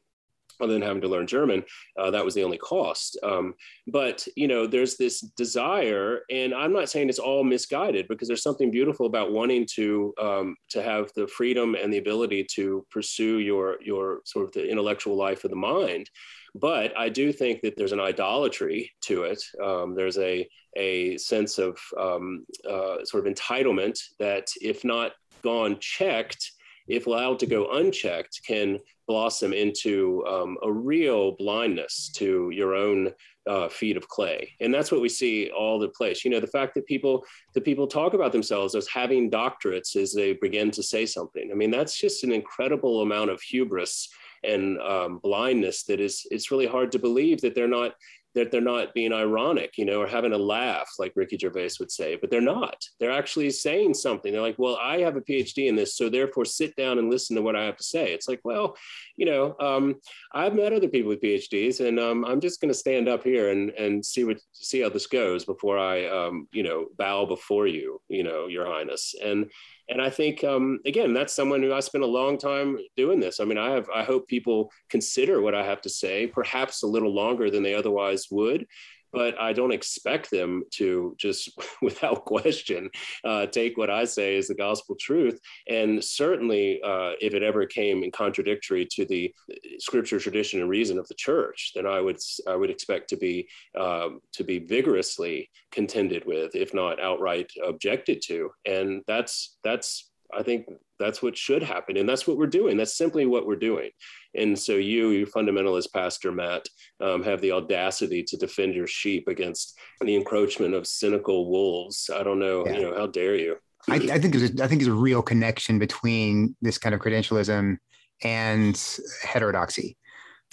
[0.60, 1.64] other than having to learn German,
[1.98, 3.18] uh, that was the only cost.
[3.22, 3.54] Um,
[3.86, 8.42] but you know, there's this desire, and I'm not saying it's all misguided because there's
[8.42, 13.38] something beautiful about wanting to um, to have the freedom and the ability to pursue
[13.38, 16.10] your your sort of the intellectual life of the mind.
[16.54, 19.42] But I do think that there's an idolatry to it.
[19.62, 25.78] Um, there's a a sense of um, uh, sort of entitlement that, if not gone
[25.80, 26.52] checked,
[26.88, 33.12] if allowed to go unchecked, can blossom into um, a real blindness to your own
[33.48, 34.52] uh, feet of clay.
[34.60, 36.24] And that's what we see all the place.
[36.24, 37.24] You know, the fact that people,
[37.54, 41.48] that people talk about themselves as having doctorates as they begin to say something.
[41.50, 44.08] I mean, that's just an incredible amount of hubris
[44.44, 47.94] and um, blindness that is, it's really hard to believe that they're not
[48.38, 51.90] that they're not being ironic, you know, or having a laugh like Ricky Gervais would
[51.90, 52.84] say, but they're not.
[53.00, 54.32] They're actually saying something.
[54.32, 57.34] They're like, well, I have a PhD in this, so therefore sit down and listen
[57.34, 58.12] to what I have to say.
[58.12, 58.76] It's like, well,
[59.16, 59.96] you know, um,
[60.32, 63.50] I've met other people with PhDs, and um, I'm just going to stand up here
[63.50, 67.66] and and see what see how this goes before I, um, you know, bow before
[67.66, 69.14] you, you know, Your Highness.
[69.22, 69.50] And
[69.88, 73.40] and I think um, again, that's someone who I spent a long time doing this.
[73.40, 76.86] I mean, I have I hope people consider what I have to say, perhaps a
[76.86, 78.66] little longer than they otherwise would,
[79.12, 81.50] but I don't expect them to just
[81.82, 82.90] without question
[83.24, 85.38] uh, take what I say as the gospel truth.
[85.68, 89.34] And certainly, uh, if it ever came in contradictory to the
[89.78, 93.48] scripture, tradition, and reason of the church, then I would I would expect to be
[93.78, 98.50] um, to be vigorously contended with, if not outright objected to.
[98.66, 100.66] And that's that's I think
[100.98, 101.96] that's what should happen.
[101.96, 102.76] And that's what we're doing.
[102.76, 103.90] That's simply what we're doing.
[104.34, 106.66] And so you, you fundamentalist pastor Matt,
[107.00, 112.10] um, have the audacity to defend your sheep against the encroachment of cynical wolves.
[112.14, 112.72] I don't know, yeah.
[112.74, 113.56] you know, how dare you?
[113.88, 117.00] I, I think there's a, I think there's a real connection between this kind of
[117.00, 117.78] credentialism
[118.22, 119.96] and heterodoxy.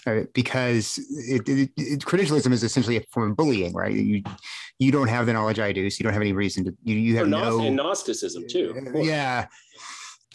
[0.07, 3.91] Uh, because it, it, it, credentialism is essentially a form of bullying, right?
[3.91, 4.21] You
[4.77, 6.77] you don't have the knowledge I do, so you don't have any reason to.
[6.83, 8.91] You, you have no and Gnosticism too.
[8.93, 9.47] Yeah,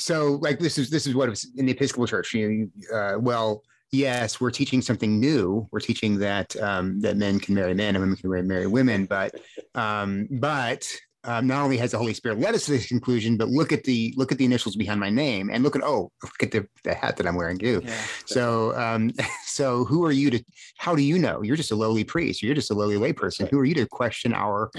[0.00, 2.34] so like this is this is what was in the Episcopal Church.
[2.34, 5.68] You know, uh, well, yes, we're teaching something new.
[5.70, 9.06] We're teaching that um, that men can marry men and women can marry, marry women,
[9.06, 9.34] but
[9.74, 10.86] um, but
[11.24, 13.84] um, not only has the Holy Spirit led us to this conclusion, but look at
[13.84, 16.66] the look at the initials behind my name, and look at oh, look at the,
[16.84, 17.82] the hat that I'm wearing too.
[17.84, 19.12] Yeah, so, um,
[19.44, 20.44] so who are you to?
[20.78, 21.42] How do you know?
[21.42, 22.42] You're just a lowly priest.
[22.42, 23.42] You're just a lowly layperson.
[23.42, 23.50] Right.
[23.50, 24.70] Who are you to question our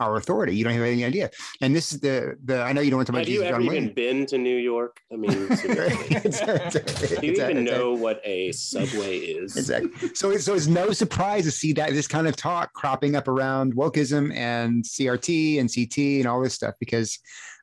[0.00, 0.56] our authority?
[0.56, 1.30] You don't have any idea.
[1.60, 2.62] And this is the the.
[2.62, 3.26] I know you don't want to talk about.
[3.26, 5.00] Have Jesus you ever John even been to New York?
[5.12, 5.30] I mean,
[7.20, 9.56] do you even know what a subway is?
[9.56, 10.10] Exactly.
[10.14, 13.74] So, so it's no surprise to see that this kind of talk cropping up around
[13.74, 17.18] wokeism and CRT and CT and all this stuff because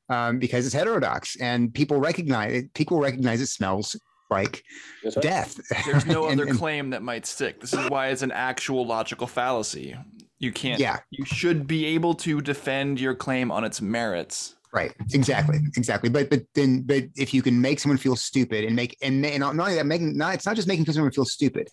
[0.09, 2.73] um, because it's heterodox and people recognize it.
[2.73, 3.95] People recognize it smells
[4.29, 4.63] like
[5.03, 5.15] right.
[5.21, 5.59] death.
[5.85, 7.59] There's no other and, claim that might stick.
[7.59, 9.95] This is why it's an actual logical fallacy.
[10.39, 10.79] You can't.
[10.79, 10.99] Yeah.
[11.11, 14.55] You should be able to defend your claim on its merits.
[14.73, 14.93] Right.
[15.13, 15.59] Exactly.
[15.77, 16.09] Exactly.
[16.09, 19.39] But but then but if you can make someone feel stupid and make and, and
[19.39, 21.69] not only that making not it's not just making someone feel stupid,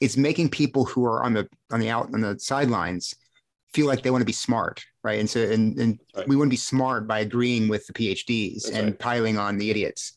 [0.00, 3.14] it's making people who are on the on the out on the sidelines
[3.72, 5.20] feel like they want to be smart, right?
[5.20, 6.26] And so and and right.
[6.26, 8.98] we want to be smart by agreeing with the PhDs That's and right.
[8.98, 10.12] piling on the idiots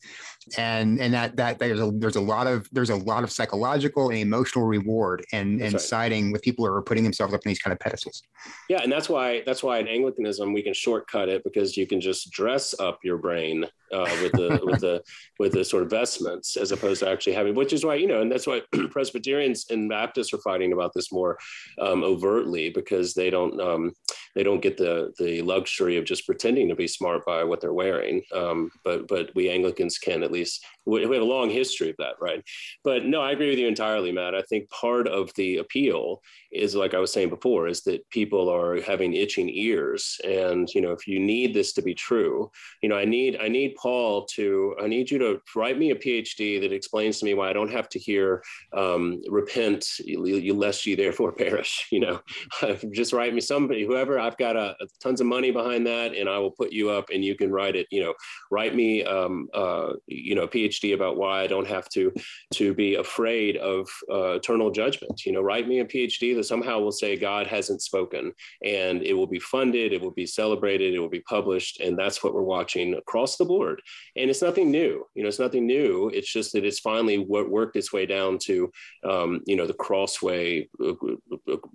[0.56, 4.10] and and that that there's a there's a lot of there's a lot of psychological
[4.10, 5.80] and emotional reward and and right.
[5.80, 8.22] siding with people who are putting themselves up in these kind of pedestals
[8.68, 12.00] yeah and that's why that's why in anglicanism we can shortcut it because you can
[12.00, 15.02] just dress up your brain uh, with the with the
[15.38, 18.20] with the sort of vestments as opposed to actually having which is why you know
[18.20, 21.38] and that's why presbyterians and baptists are fighting about this more
[21.80, 23.92] um, overtly because they don't um,
[24.34, 27.72] they don't get the the luxury of just pretending to be smart by what they're
[27.72, 31.90] wearing um, but but we anglicans can at least least we have a long history
[31.90, 32.42] of that, right?
[32.84, 34.34] But no, I agree with you entirely, Matt.
[34.34, 36.22] I think part of the appeal
[36.52, 40.80] is, like I was saying before, is that people are having itching ears, and you
[40.80, 42.50] know, if you need this to be true,
[42.82, 45.96] you know, I need I need Paul to I need you to write me a
[45.96, 50.94] PhD that explains to me why I don't have to hear um, repent lest ye
[50.94, 51.86] therefore perish.
[51.90, 52.20] You know,
[52.92, 54.18] just write me somebody, whoever.
[54.18, 57.10] I've got a, a, tons of money behind that, and I will put you up,
[57.12, 57.86] and you can write it.
[57.90, 58.14] You know,
[58.50, 62.12] write me um, uh, you know, a PhD about why I don't have to
[62.54, 65.24] to be afraid of uh, eternal judgment.
[65.24, 68.32] You know, write me a PhD that somehow will say God hasn't spoken,
[68.64, 72.22] and it will be funded, it will be celebrated, it will be published, and that's
[72.22, 73.80] what we're watching across the board.
[74.16, 75.06] And it's nothing new.
[75.14, 76.10] You know, it's nothing new.
[76.12, 78.70] It's just that it's finally worked its way down to,
[79.04, 80.92] um, you know, the Crossway uh,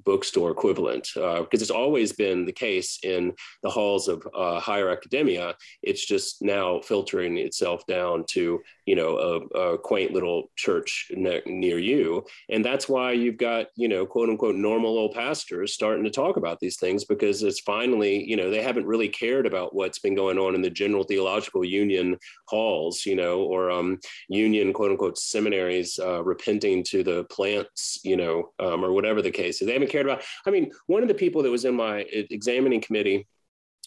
[0.06, 3.34] bookstore equivalent, because uh, it's always been the case in
[3.64, 5.56] the halls of uh, higher academia.
[5.84, 8.60] It's just now filtering itself down to
[8.92, 9.18] you know
[9.54, 12.26] a, a quaint little church ne- near you.
[12.50, 16.36] And that's why you've got you know quote unquote normal old pastors starting to talk
[16.36, 20.14] about these things because it's finally you know they haven't really cared about what's been
[20.14, 22.18] going on in the general theological union
[22.50, 28.18] halls you know or um, union quote unquote seminaries uh, repenting to the plants you
[28.18, 29.68] know um, or whatever the case is.
[29.68, 32.82] They haven't cared about i mean one of the people that was in my examining
[32.82, 33.26] committee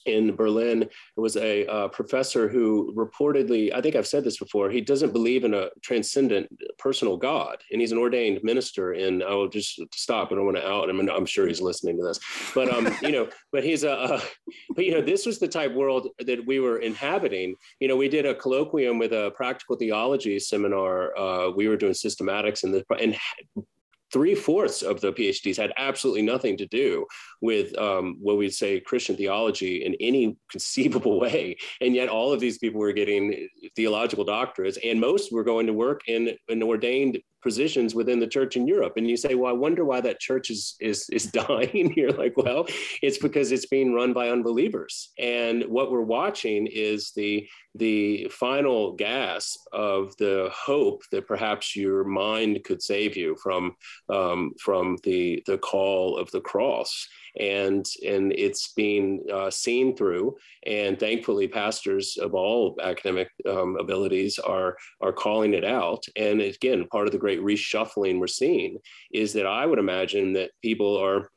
[0.06, 0.82] in Berlin.
[0.82, 5.12] It was a uh, professor who reportedly, I think I've said this before, he doesn't
[5.12, 6.48] believe in a transcendent
[6.78, 8.92] personal God, and he's an ordained minister.
[8.92, 10.30] And I will just stop.
[10.30, 12.20] I don't want to out him, and I'm sure he's listening to this.
[12.54, 14.20] But um, you know, but he's a, uh,
[14.74, 17.54] but you know, this was the type world that we were inhabiting.
[17.80, 21.16] You know, we did a colloquium with a practical theology seminar.
[21.16, 23.16] Uh, we were doing systematics, and the and
[24.14, 27.04] three fourths of the PhDs had absolutely nothing to do
[27.44, 31.54] with um, what we'd say Christian theology in any conceivable way.
[31.82, 35.74] And yet, all of these people were getting theological doctorates, and most were going to
[35.74, 38.94] work in an ordained positions within the church in Europe.
[38.96, 41.92] And you say, well, I wonder why that church is is is dying.
[41.94, 42.66] You're like, well,
[43.02, 45.12] it's because it's being run by unbelievers.
[45.18, 52.04] And what we're watching is the the final gasp of the hope that perhaps your
[52.04, 53.76] mind could save you from
[54.08, 57.06] um, from the the call of the cross
[57.40, 60.36] and and it's being uh, seen through.
[60.66, 66.04] And thankfully, pastors of all academic um, abilities are are calling it out.
[66.16, 68.78] And again, part of the great reshuffling we're seeing
[69.12, 71.30] is that I would imagine that people are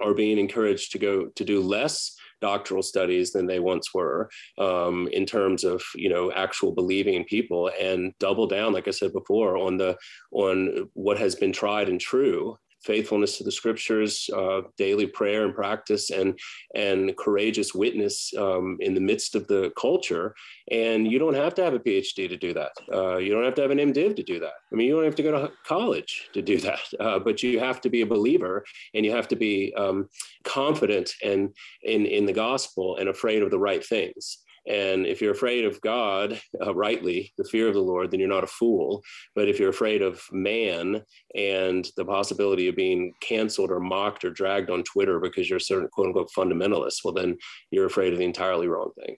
[0.00, 4.28] are being encouraged to go to do less doctoral studies than they once were
[4.58, 9.12] um, in terms of you know actual believing people and double down like i said
[9.12, 9.96] before on the
[10.32, 12.56] on what has been tried and true
[12.86, 16.38] faithfulness to the scriptures, uh, daily prayer and practice, and
[16.74, 20.34] and courageous witness um, in the midst of the culture.
[20.70, 22.72] And you don't have to have a PhD to do that.
[22.92, 24.54] Uh, you don't have to have an MDiv to do that.
[24.72, 26.80] I mean, you don't have to go to college to do that.
[27.06, 28.64] Uh, but you have to be a believer,
[28.94, 30.08] and you have to be um,
[30.44, 34.38] confident and in in the gospel and afraid of the right things.
[34.68, 38.28] And if you're afraid of God, uh, rightly, the fear of the Lord, then you're
[38.28, 39.02] not a fool.
[39.34, 41.02] But if you're afraid of man
[41.34, 45.60] and the possibility of being canceled or mocked or dragged on Twitter because you're a
[45.60, 47.36] certain quote unquote fundamentalist, well, then
[47.70, 49.16] you're afraid of the entirely wrong thing.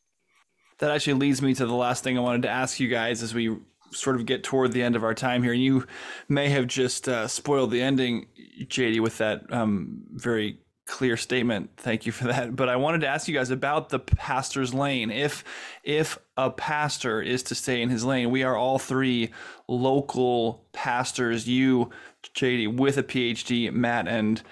[0.80, 3.34] That actually leads me to the last thing I wanted to ask you guys as
[3.34, 3.56] we
[3.92, 5.52] sort of get toward the end of our time here.
[5.52, 5.86] And you
[6.28, 8.26] may have just uh, spoiled the ending,
[8.60, 10.58] JD, with that um, very
[10.88, 11.70] clear statement.
[11.76, 12.56] Thank you for that.
[12.56, 15.10] But I wanted to ask you guys about the pastor's lane.
[15.10, 15.44] If
[15.84, 19.30] if a pastor is to stay in his lane, we are all three
[19.68, 21.46] local pastors.
[21.46, 21.90] You,
[22.34, 24.42] JD, with a PhD, Matt, and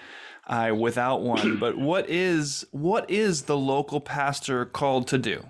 [0.47, 1.59] I without one.
[1.59, 5.45] But what is what is the local pastor called to do?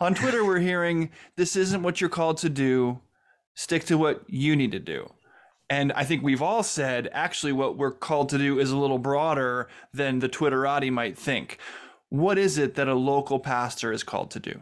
[0.00, 3.00] On Twitter, we're hearing this isn't what you're called to do.
[3.54, 5.12] stick to what you need to do.
[5.72, 8.98] And I think we've all said actually what we're called to do is a little
[8.98, 11.60] broader than the Twitterati might think.
[12.10, 14.60] What is it that a local pastor is called to do?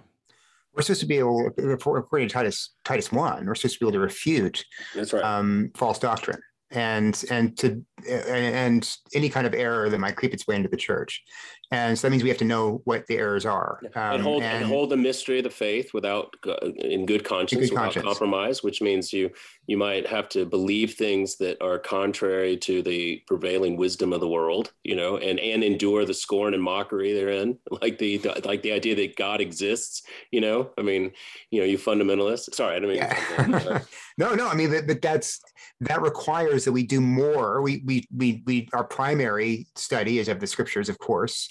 [0.73, 3.95] We're supposed to be able, according to Titus Titus one, we're supposed to be able
[3.95, 5.25] to refute That's right.
[5.25, 6.41] um, false doctrine
[6.71, 10.77] and and to and any kind of error that might creep its way into the
[10.77, 11.25] church
[11.73, 14.43] and so that means we have to know what the errors are um, and hold
[14.43, 16.35] and, and, hold the mystery of the faith without
[16.77, 18.05] in good conscience in good without conscience.
[18.05, 19.31] compromise which means you
[19.67, 24.29] you might have to believe things that are contrary to the prevailing wisdom of the
[24.29, 28.63] world you know and and endure the scorn and mockery therein like the, the like
[28.63, 31.11] the idea that god exists you know i mean
[31.51, 33.81] you know you fundamentalists sorry i don't mean yeah.
[34.19, 35.41] no no i mean but that's
[35.81, 37.63] that requires that we do more.
[37.63, 41.51] We we we we our primary study is of the scriptures, of course.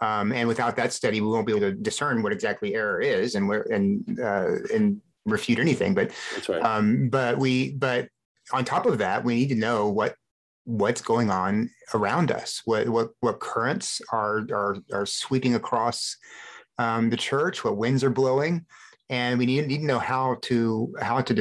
[0.00, 3.34] Um, and without that study, we won't be able to discern what exactly error is
[3.34, 5.94] and where and uh, and refute anything.
[5.94, 6.62] But that's right.
[6.62, 8.08] Um, but we but
[8.52, 10.14] on top of that, we need to know what
[10.64, 12.62] what's going on around us.
[12.64, 16.16] What what what currents are are are sweeping across
[16.78, 17.64] um, the church?
[17.64, 18.66] What winds are blowing?
[19.08, 21.34] and we need, need to know how to how to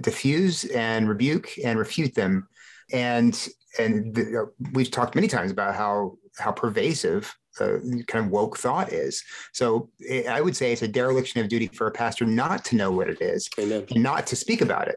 [0.00, 2.48] diffuse and rebuke and refute them
[2.92, 3.48] and
[3.78, 8.58] and the, uh, we've talked many times about how how pervasive uh, kind of woke
[8.58, 9.22] thought is.
[9.52, 12.76] So eh, I would say it's a dereliction of duty for a pastor not to
[12.76, 13.86] know what it is Amen.
[13.90, 14.96] and not to speak about it.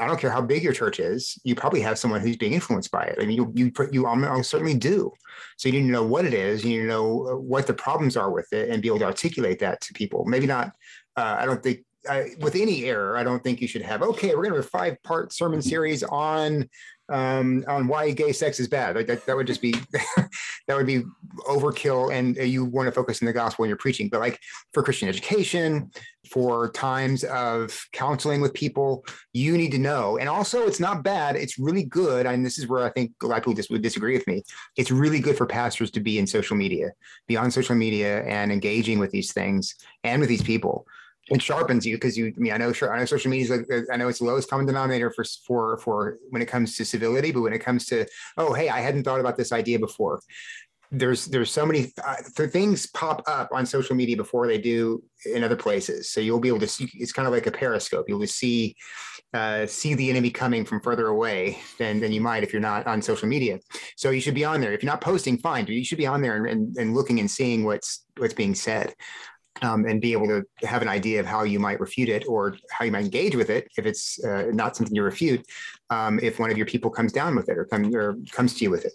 [0.00, 1.38] I don't care how big your church is.
[1.44, 3.18] You probably have someone who's being influenced by it.
[3.20, 5.12] I mean, you you you almost certainly do.
[5.56, 6.64] So you need to know what it is.
[6.64, 9.04] You need to know uh, what the problems are with it, and be able to
[9.04, 10.24] articulate that to people.
[10.26, 10.72] Maybe not
[11.16, 14.02] uh, I don't think I, with any error, I don't think you should have.
[14.02, 16.68] Okay, we're going to have a five-part sermon series on
[17.10, 18.96] um, on why gay sex is bad.
[18.96, 19.74] Like that, that would just be
[20.66, 21.02] that would be
[21.48, 24.08] overkill, and uh, you want to focus on the gospel when you're preaching.
[24.08, 24.38] But like
[24.72, 25.90] for Christian education,
[26.30, 30.18] for times of counseling with people, you need to know.
[30.18, 31.36] And also, it's not bad.
[31.36, 32.26] It's really good.
[32.26, 34.42] And this is where I think a lot of people just would disagree with me.
[34.76, 36.92] It's really good for pastors to be in social media,
[37.26, 40.86] be on social media, and engaging with these things and with these people
[41.30, 42.32] it sharpens you because you.
[42.36, 43.50] I mean, I know, I know social media is.
[43.50, 46.84] Like, I know it's the lowest common denominator for for for when it comes to
[46.84, 48.06] civility, but when it comes to
[48.36, 50.20] oh, hey, I hadn't thought about this idea before.
[50.90, 52.16] There's there's so many uh,
[52.48, 56.10] things pop up on social media before they do in other places.
[56.10, 56.90] So you'll be able to see.
[56.94, 58.08] It's kind of like a periscope.
[58.08, 58.74] You'll see
[59.32, 62.88] uh, see the enemy coming from further away than, than you might if you're not
[62.88, 63.60] on social media.
[63.96, 64.72] So you should be on there.
[64.72, 65.64] If you're not posting, fine.
[65.64, 68.56] But you should be on there and, and, and looking and seeing what's what's being
[68.56, 68.92] said
[69.62, 72.56] um, and be able to have an idea of how you might refute it or
[72.70, 75.44] how you might engage with it if it's uh, not something you refute.
[75.90, 78.64] Um, if one of your people comes down with it or, come, or comes to
[78.64, 78.92] you with it.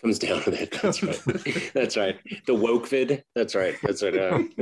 [0.00, 0.80] Comes down with it.
[0.80, 1.70] That's right.
[1.74, 2.18] That's right.
[2.46, 3.24] The woke vid.
[3.34, 3.74] That's right.
[3.82, 4.16] That's right.
[4.16, 4.52] Um,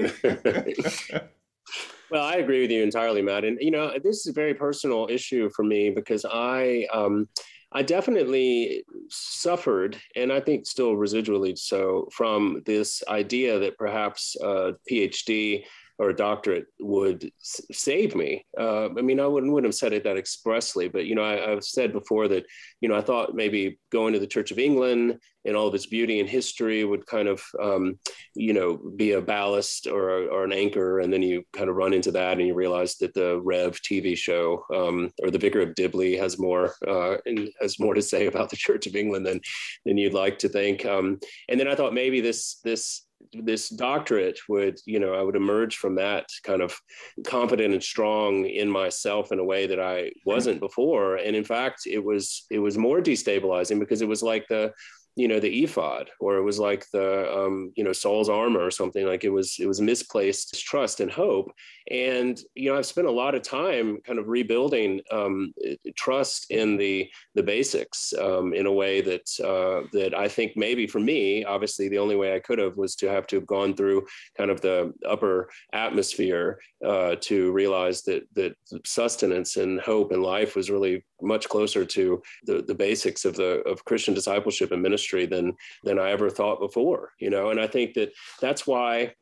[2.11, 3.45] well, I agree with you entirely, Matt.
[3.45, 6.87] And you know, this is a very personal issue for me because I.
[6.93, 7.29] Um,
[7.77, 14.73] I definitely suffered, and I think still residually so, from this idea that perhaps uh,
[14.73, 15.63] a PhD
[15.99, 18.45] or a doctorate would s- save me.
[18.59, 21.51] Uh, I mean, I wouldn't, wouldn't have said it that expressly, but you know, I,
[21.51, 22.45] have said before that
[22.81, 25.87] you know I thought maybe going to the Church of England and all of its
[25.87, 27.99] beauty and history would kind of um,
[28.35, 31.93] you know be a ballast or, or an anchor, and then you kind of run
[31.93, 35.75] into that and you realize that the Rev TV show um, or the Vicar of
[35.75, 39.41] Dibley has more uh, and has more to say about the Church of England than
[39.85, 40.85] than you'd like to think.
[40.85, 41.19] Um,
[41.49, 45.77] and then I thought maybe this this this doctorate would you know i would emerge
[45.77, 46.79] from that kind of
[47.27, 51.17] confident and strong in myself in a way that i wasn't before.
[51.17, 54.73] And in fact it was it was more destabilizing because it was like the
[55.17, 58.71] you know the ephod or it was like the um, you know saul's armor or
[58.71, 61.51] something like it was it was misplaced trust and hope.
[61.91, 65.55] And you know i've spent a lot of time kind of rebuilding um,
[65.97, 70.87] trust in the the basics um, in a way that uh, that i think maybe
[70.89, 73.73] for me obviously the only way i could have was to have to have gone
[73.75, 74.05] through
[74.37, 78.55] kind of the upper atmosphere uh, to realize that that
[78.85, 83.61] sustenance and hope and life was really much closer to the, the basics of the
[83.63, 85.55] of Christian discipleship and ministry than
[85.85, 87.13] than I ever thought before.
[87.21, 89.13] You know, and I think that that's why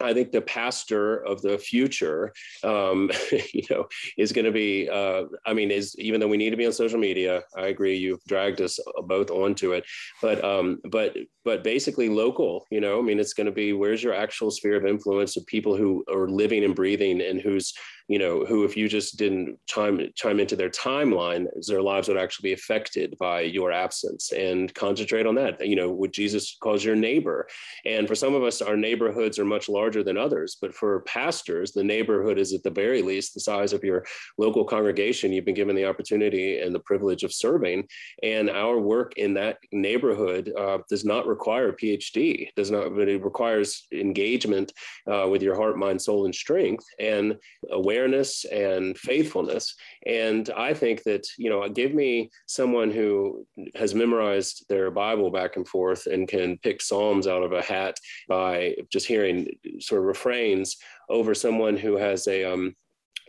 [0.00, 3.10] I think the pastor of the future, um,
[3.52, 4.88] you know, is going to be.
[4.88, 7.96] Uh, I mean, is even though we need to be on social media, I agree.
[7.96, 9.84] You've dragged us both onto it,
[10.22, 12.66] but um, but but basically local.
[12.70, 15.46] You know, I mean, it's going to be where's your actual sphere of influence of
[15.46, 17.74] people who are living and breathing and whose
[18.08, 22.16] you know, who if you just didn't chime chime into their timeline, their lives would
[22.16, 24.32] actually be affected by your absence.
[24.32, 25.64] And concentrate on that.
[25.64, 27.46] You know, would Jesus cause your neighbor?
[27.84, 31.72] And for some of us, our neighborhoods are much larger than others, but for pastors,
[31.72, 34.06] the neighborhood is at the very least the size of your
[34.38, 35.32] local congregation.
[35.32, 37.86] You've been given the opportunity and the privilege of serving,
[38.22, 42.48] and our work in that neighborhood uh, does not require a PhD.
[42.56, 44.72] Does not, but it requires engagement
[45.10, 47.36] uh, with your heart, mind, soul, and strength, and
[47.70, 47.97] awareness
[48.44, 49.74] and faithfulness.
[50.06, 55.56] And I think that you know, give me someone who has memorized their Bible back
[55.56, 57.96] and forth and can pick psalms out of a hat
[58.28, 59.48] by just hearing
[59.80, 60.76] sort of refrains
[61.08, 62.74] over someone who has a um,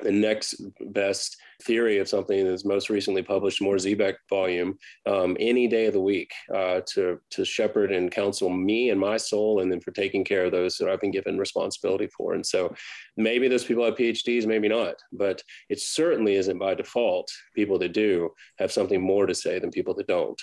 [0.01, 5.67] the next best theory of something that's most recently published, Mohr Siebeck volume, um, any
[5.67, 9.71] day of the week uh, to, to shepherd and counsel me and my soul, and
[9.71, 12.33] then for taking care of those that I've been given responsibility for.
[12.33, 12.73] And so
[13.17, 17.29] maybe those people have PhDs, maybe not, but it certainly isn't by default.
[17.55, 20.39] People that do have something more to say than people that don't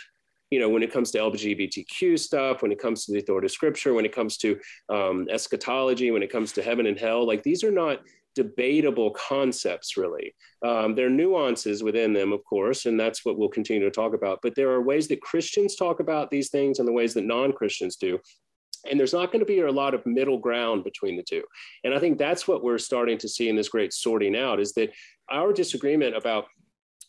[0.51, 3.51] you know, when it comes to LGBTQ stuff, when it comes to the authority of
[3.51, 4.59] scripture, when it comes to
[4.89, 8.01] um, eschatology, when it comes to heaven and hell, like these are not
[8.37, 10.35] debatable concepts, really.
[10.65, 14.15] Um, there are nuances within them, of course, and that's what we'll continue to talk
[14.15, 14.41] about.
[14.43, 17.53] But there are ways that Christians talk about these things and the ways that non
[17.53, 18.21] Christians do.
[18.89, 21.43] And there's not going to be a lot of middle ground between the two.
[21.83, 24.75] And I think that's what we're starting to see in this great sorting out is
[24.75, 24.93] that
[25.29, 26.45] our disagreement about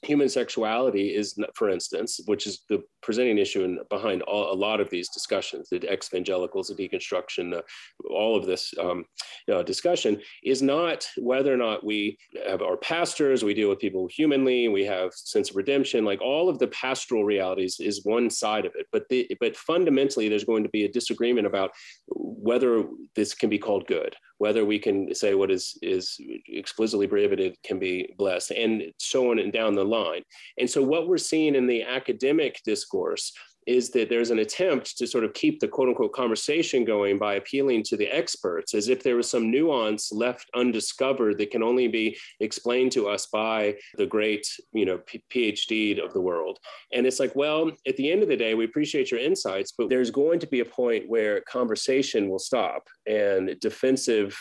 [0.04, 4.80] human sexuality is, for instance, which is the presenting issue in, behind all, a lot
[4.80, 7.62] of these discussions, the ex-evangelicals, the deconstruction, uh,
[8.10, 9.06] all of this um,
[9.52, 12.18] uh, discussion, is not whether or not we
[12.48, 16.48] have our pastors, we deal with people humanly, we have sense of redemption, like all
[16.48, 18.86] of the pastoral realities is one side of it.
[18.92, 21.72] But the, but fundamentally, there's going to be a disagreement about
[22.08, 22.86] whether
[23.16, 27.80] this can be called good, whether we can say what is is explicitly prohibited can
[27.80, 30.24] be blessed, and so on and down the line.
[30.58, 33.34] And so, what we're seeing in the academic discourse
[33.68, 37.36] is that there's an attempt to sort of keep the quote unquote conversation going by
[37.36, 41.88] appealing to the experts as if there was some nuance left undiscovered that can only
[41.88, 45.00] be explained to us by the great, you know,
[45.32, 46.58] PhD of the world.
[46.94, 49.90] And it's like, well, at the end of the day, we appreciate your insights, but
[49.90, 54.38] there's going to be a point where conversation will stop and defensive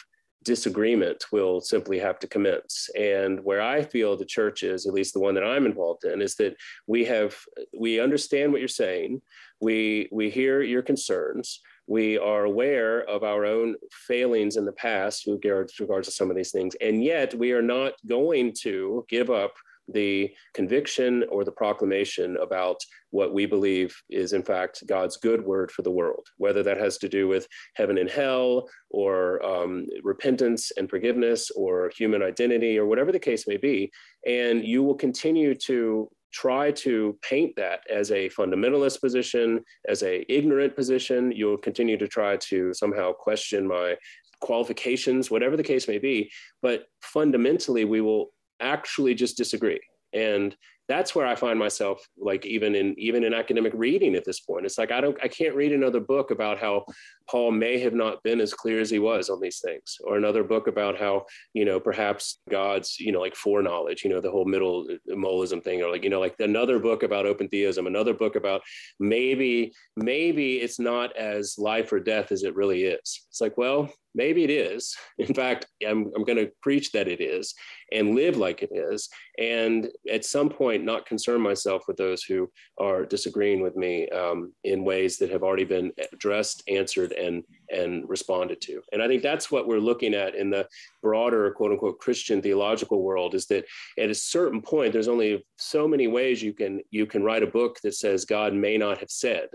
[0.47, 2.89] disagreement will simply have to commence.
[2.99, 6.23] And where I feel the church is, at least the one that I'm involved in,
[6.23, 7.37] is that we have
[7.79, 9.21] we understand what you're saying,
[9.61, 15.25] we we hear your concerns, we are aware of our own failings in the past
[15.27, 19.05] with regards, regards to some of these things, and yet we are not going to
[19.09, 19.53] give up
[19.89, 22.77] the conviction or the proclamation about
[23.11, 26.99] what we believe is, in fact, God's good word for the world, whether that has
[26.99, 32.87] to do with heaven and hell or um, repentance and forgiveness or human identity or
[32.87, 33.91] whatever the case may be.
[34.27, 40.31] And you will continue to try to paint that as a fundamentalist position, as a
[40.31, 41.33] ignorant position.
[41.33, 43.97] You'll continue to try to somehow question my
[44.41, 46.31] qualifications, whatever the case may be.
[46.61, 49.81] But fundamentally, we will actually just disagree.
[50.13, 50.57] And
[50.89, 54.67] that's where I find myself like even in even in academic reading at this point.
[54.67, 56.85] It's like I don't I can't read another book about how
[57.29, 60.45] Paul may have not been as clear as he was on these things, or another
[60.45, 64.45] book about how, you know, perhaps God's, you know, like foreknowledge, you know, the whole
[64.45, 68.15] middle uh, molism thing, or like, you know, like another book about open theism, another
[68.15, 68.63] book about
[69.01, 73.27] maybe, maybe it's not as life or death as it really is.
[73.29, 74.97] It's like, well, maybe it is.
[75.19, 77.55] In fact, I'm, I'm going to preach that it is
[77.93, 79.09] and live like it is.
[79.39, 84.53] And at some point, not concern myself with those who are disagreeing with me um,
[84.65, 88.81] in ways that have already been addressed, answered, and and responded to.
[88.93, 90.69] And I think that's what we're looking at in the
[91.03, 93.65] broader quote unquote Christian theological world is that
[93.99, 97.47] at a certain point there's only so many ways you can you can write a
[97.47, 99.49] book that says God may not have said.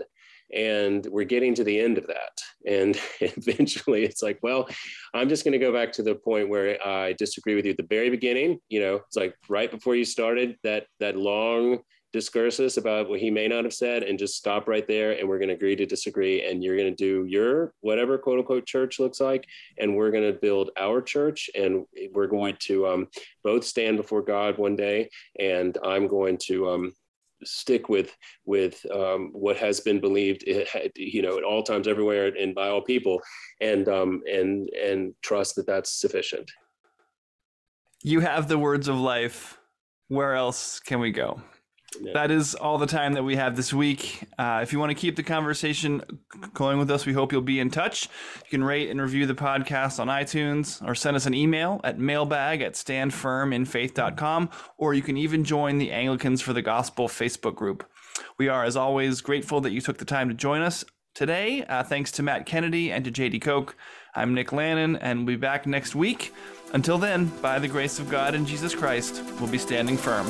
[0.52, 2.40] And we're getting to the end of that.
[2.66, 4.68] And eventually it's like, well,
[5.14, 7.76] I'm just going to go back to the point where I disagree with you at
[7.76, 8.58] the very beginning.
[8.68, 11.80] You know, it's like right before you started that that long
[12.12, 15.38] discursus about what he may not have said and just stop right there and we're
[15.38, 19.00] going to agree to disagree and you're going to do your whatever quote unquote church
[19.00, 19.46] looks like
[19.78, 23.08] and we're going to build our church and we're going to um,
[23.42, 25.08] both stand before god one day
[25.40, 26.92] and i'm going to um,
[27.44, 30.44] stick with with um, what has been believed
[30.96, 33.20] you know at all times everywhere and by all people
[33.60, 36.50] and um, and and trust that that's sufficient.
[38.02, 39.58] You have the words of life.
[40.08, 41.40] Where else can we go
[42.12, 44.28] that is all the time that we have this week.
[44.38, 46.02] Uh, if you want to keep the conversation
[46.54, 48.08] going with us, we hope you'll be in touch.
[48.44, 51.98] You can rate and review the podcast on iTunes or send us an email at
[51.98, 57.88] mailbag at standfirminfaith.com, or you can even join the Anglicans for the Gospel Facebook group.
[58.38, 60.84] We are, as always, grateful that you took the time to join us.
[61.14, 61.62] today.
[61.64, 63.74] Uh, thanks to Matt Kennedy and to JD Koch.
[64.14, 66.32] I'm Nick Lannon, and we'll be back next week.
[66.72, 70.26] Until then, by the grace of God and Jesus Christ, we'll be standing firm.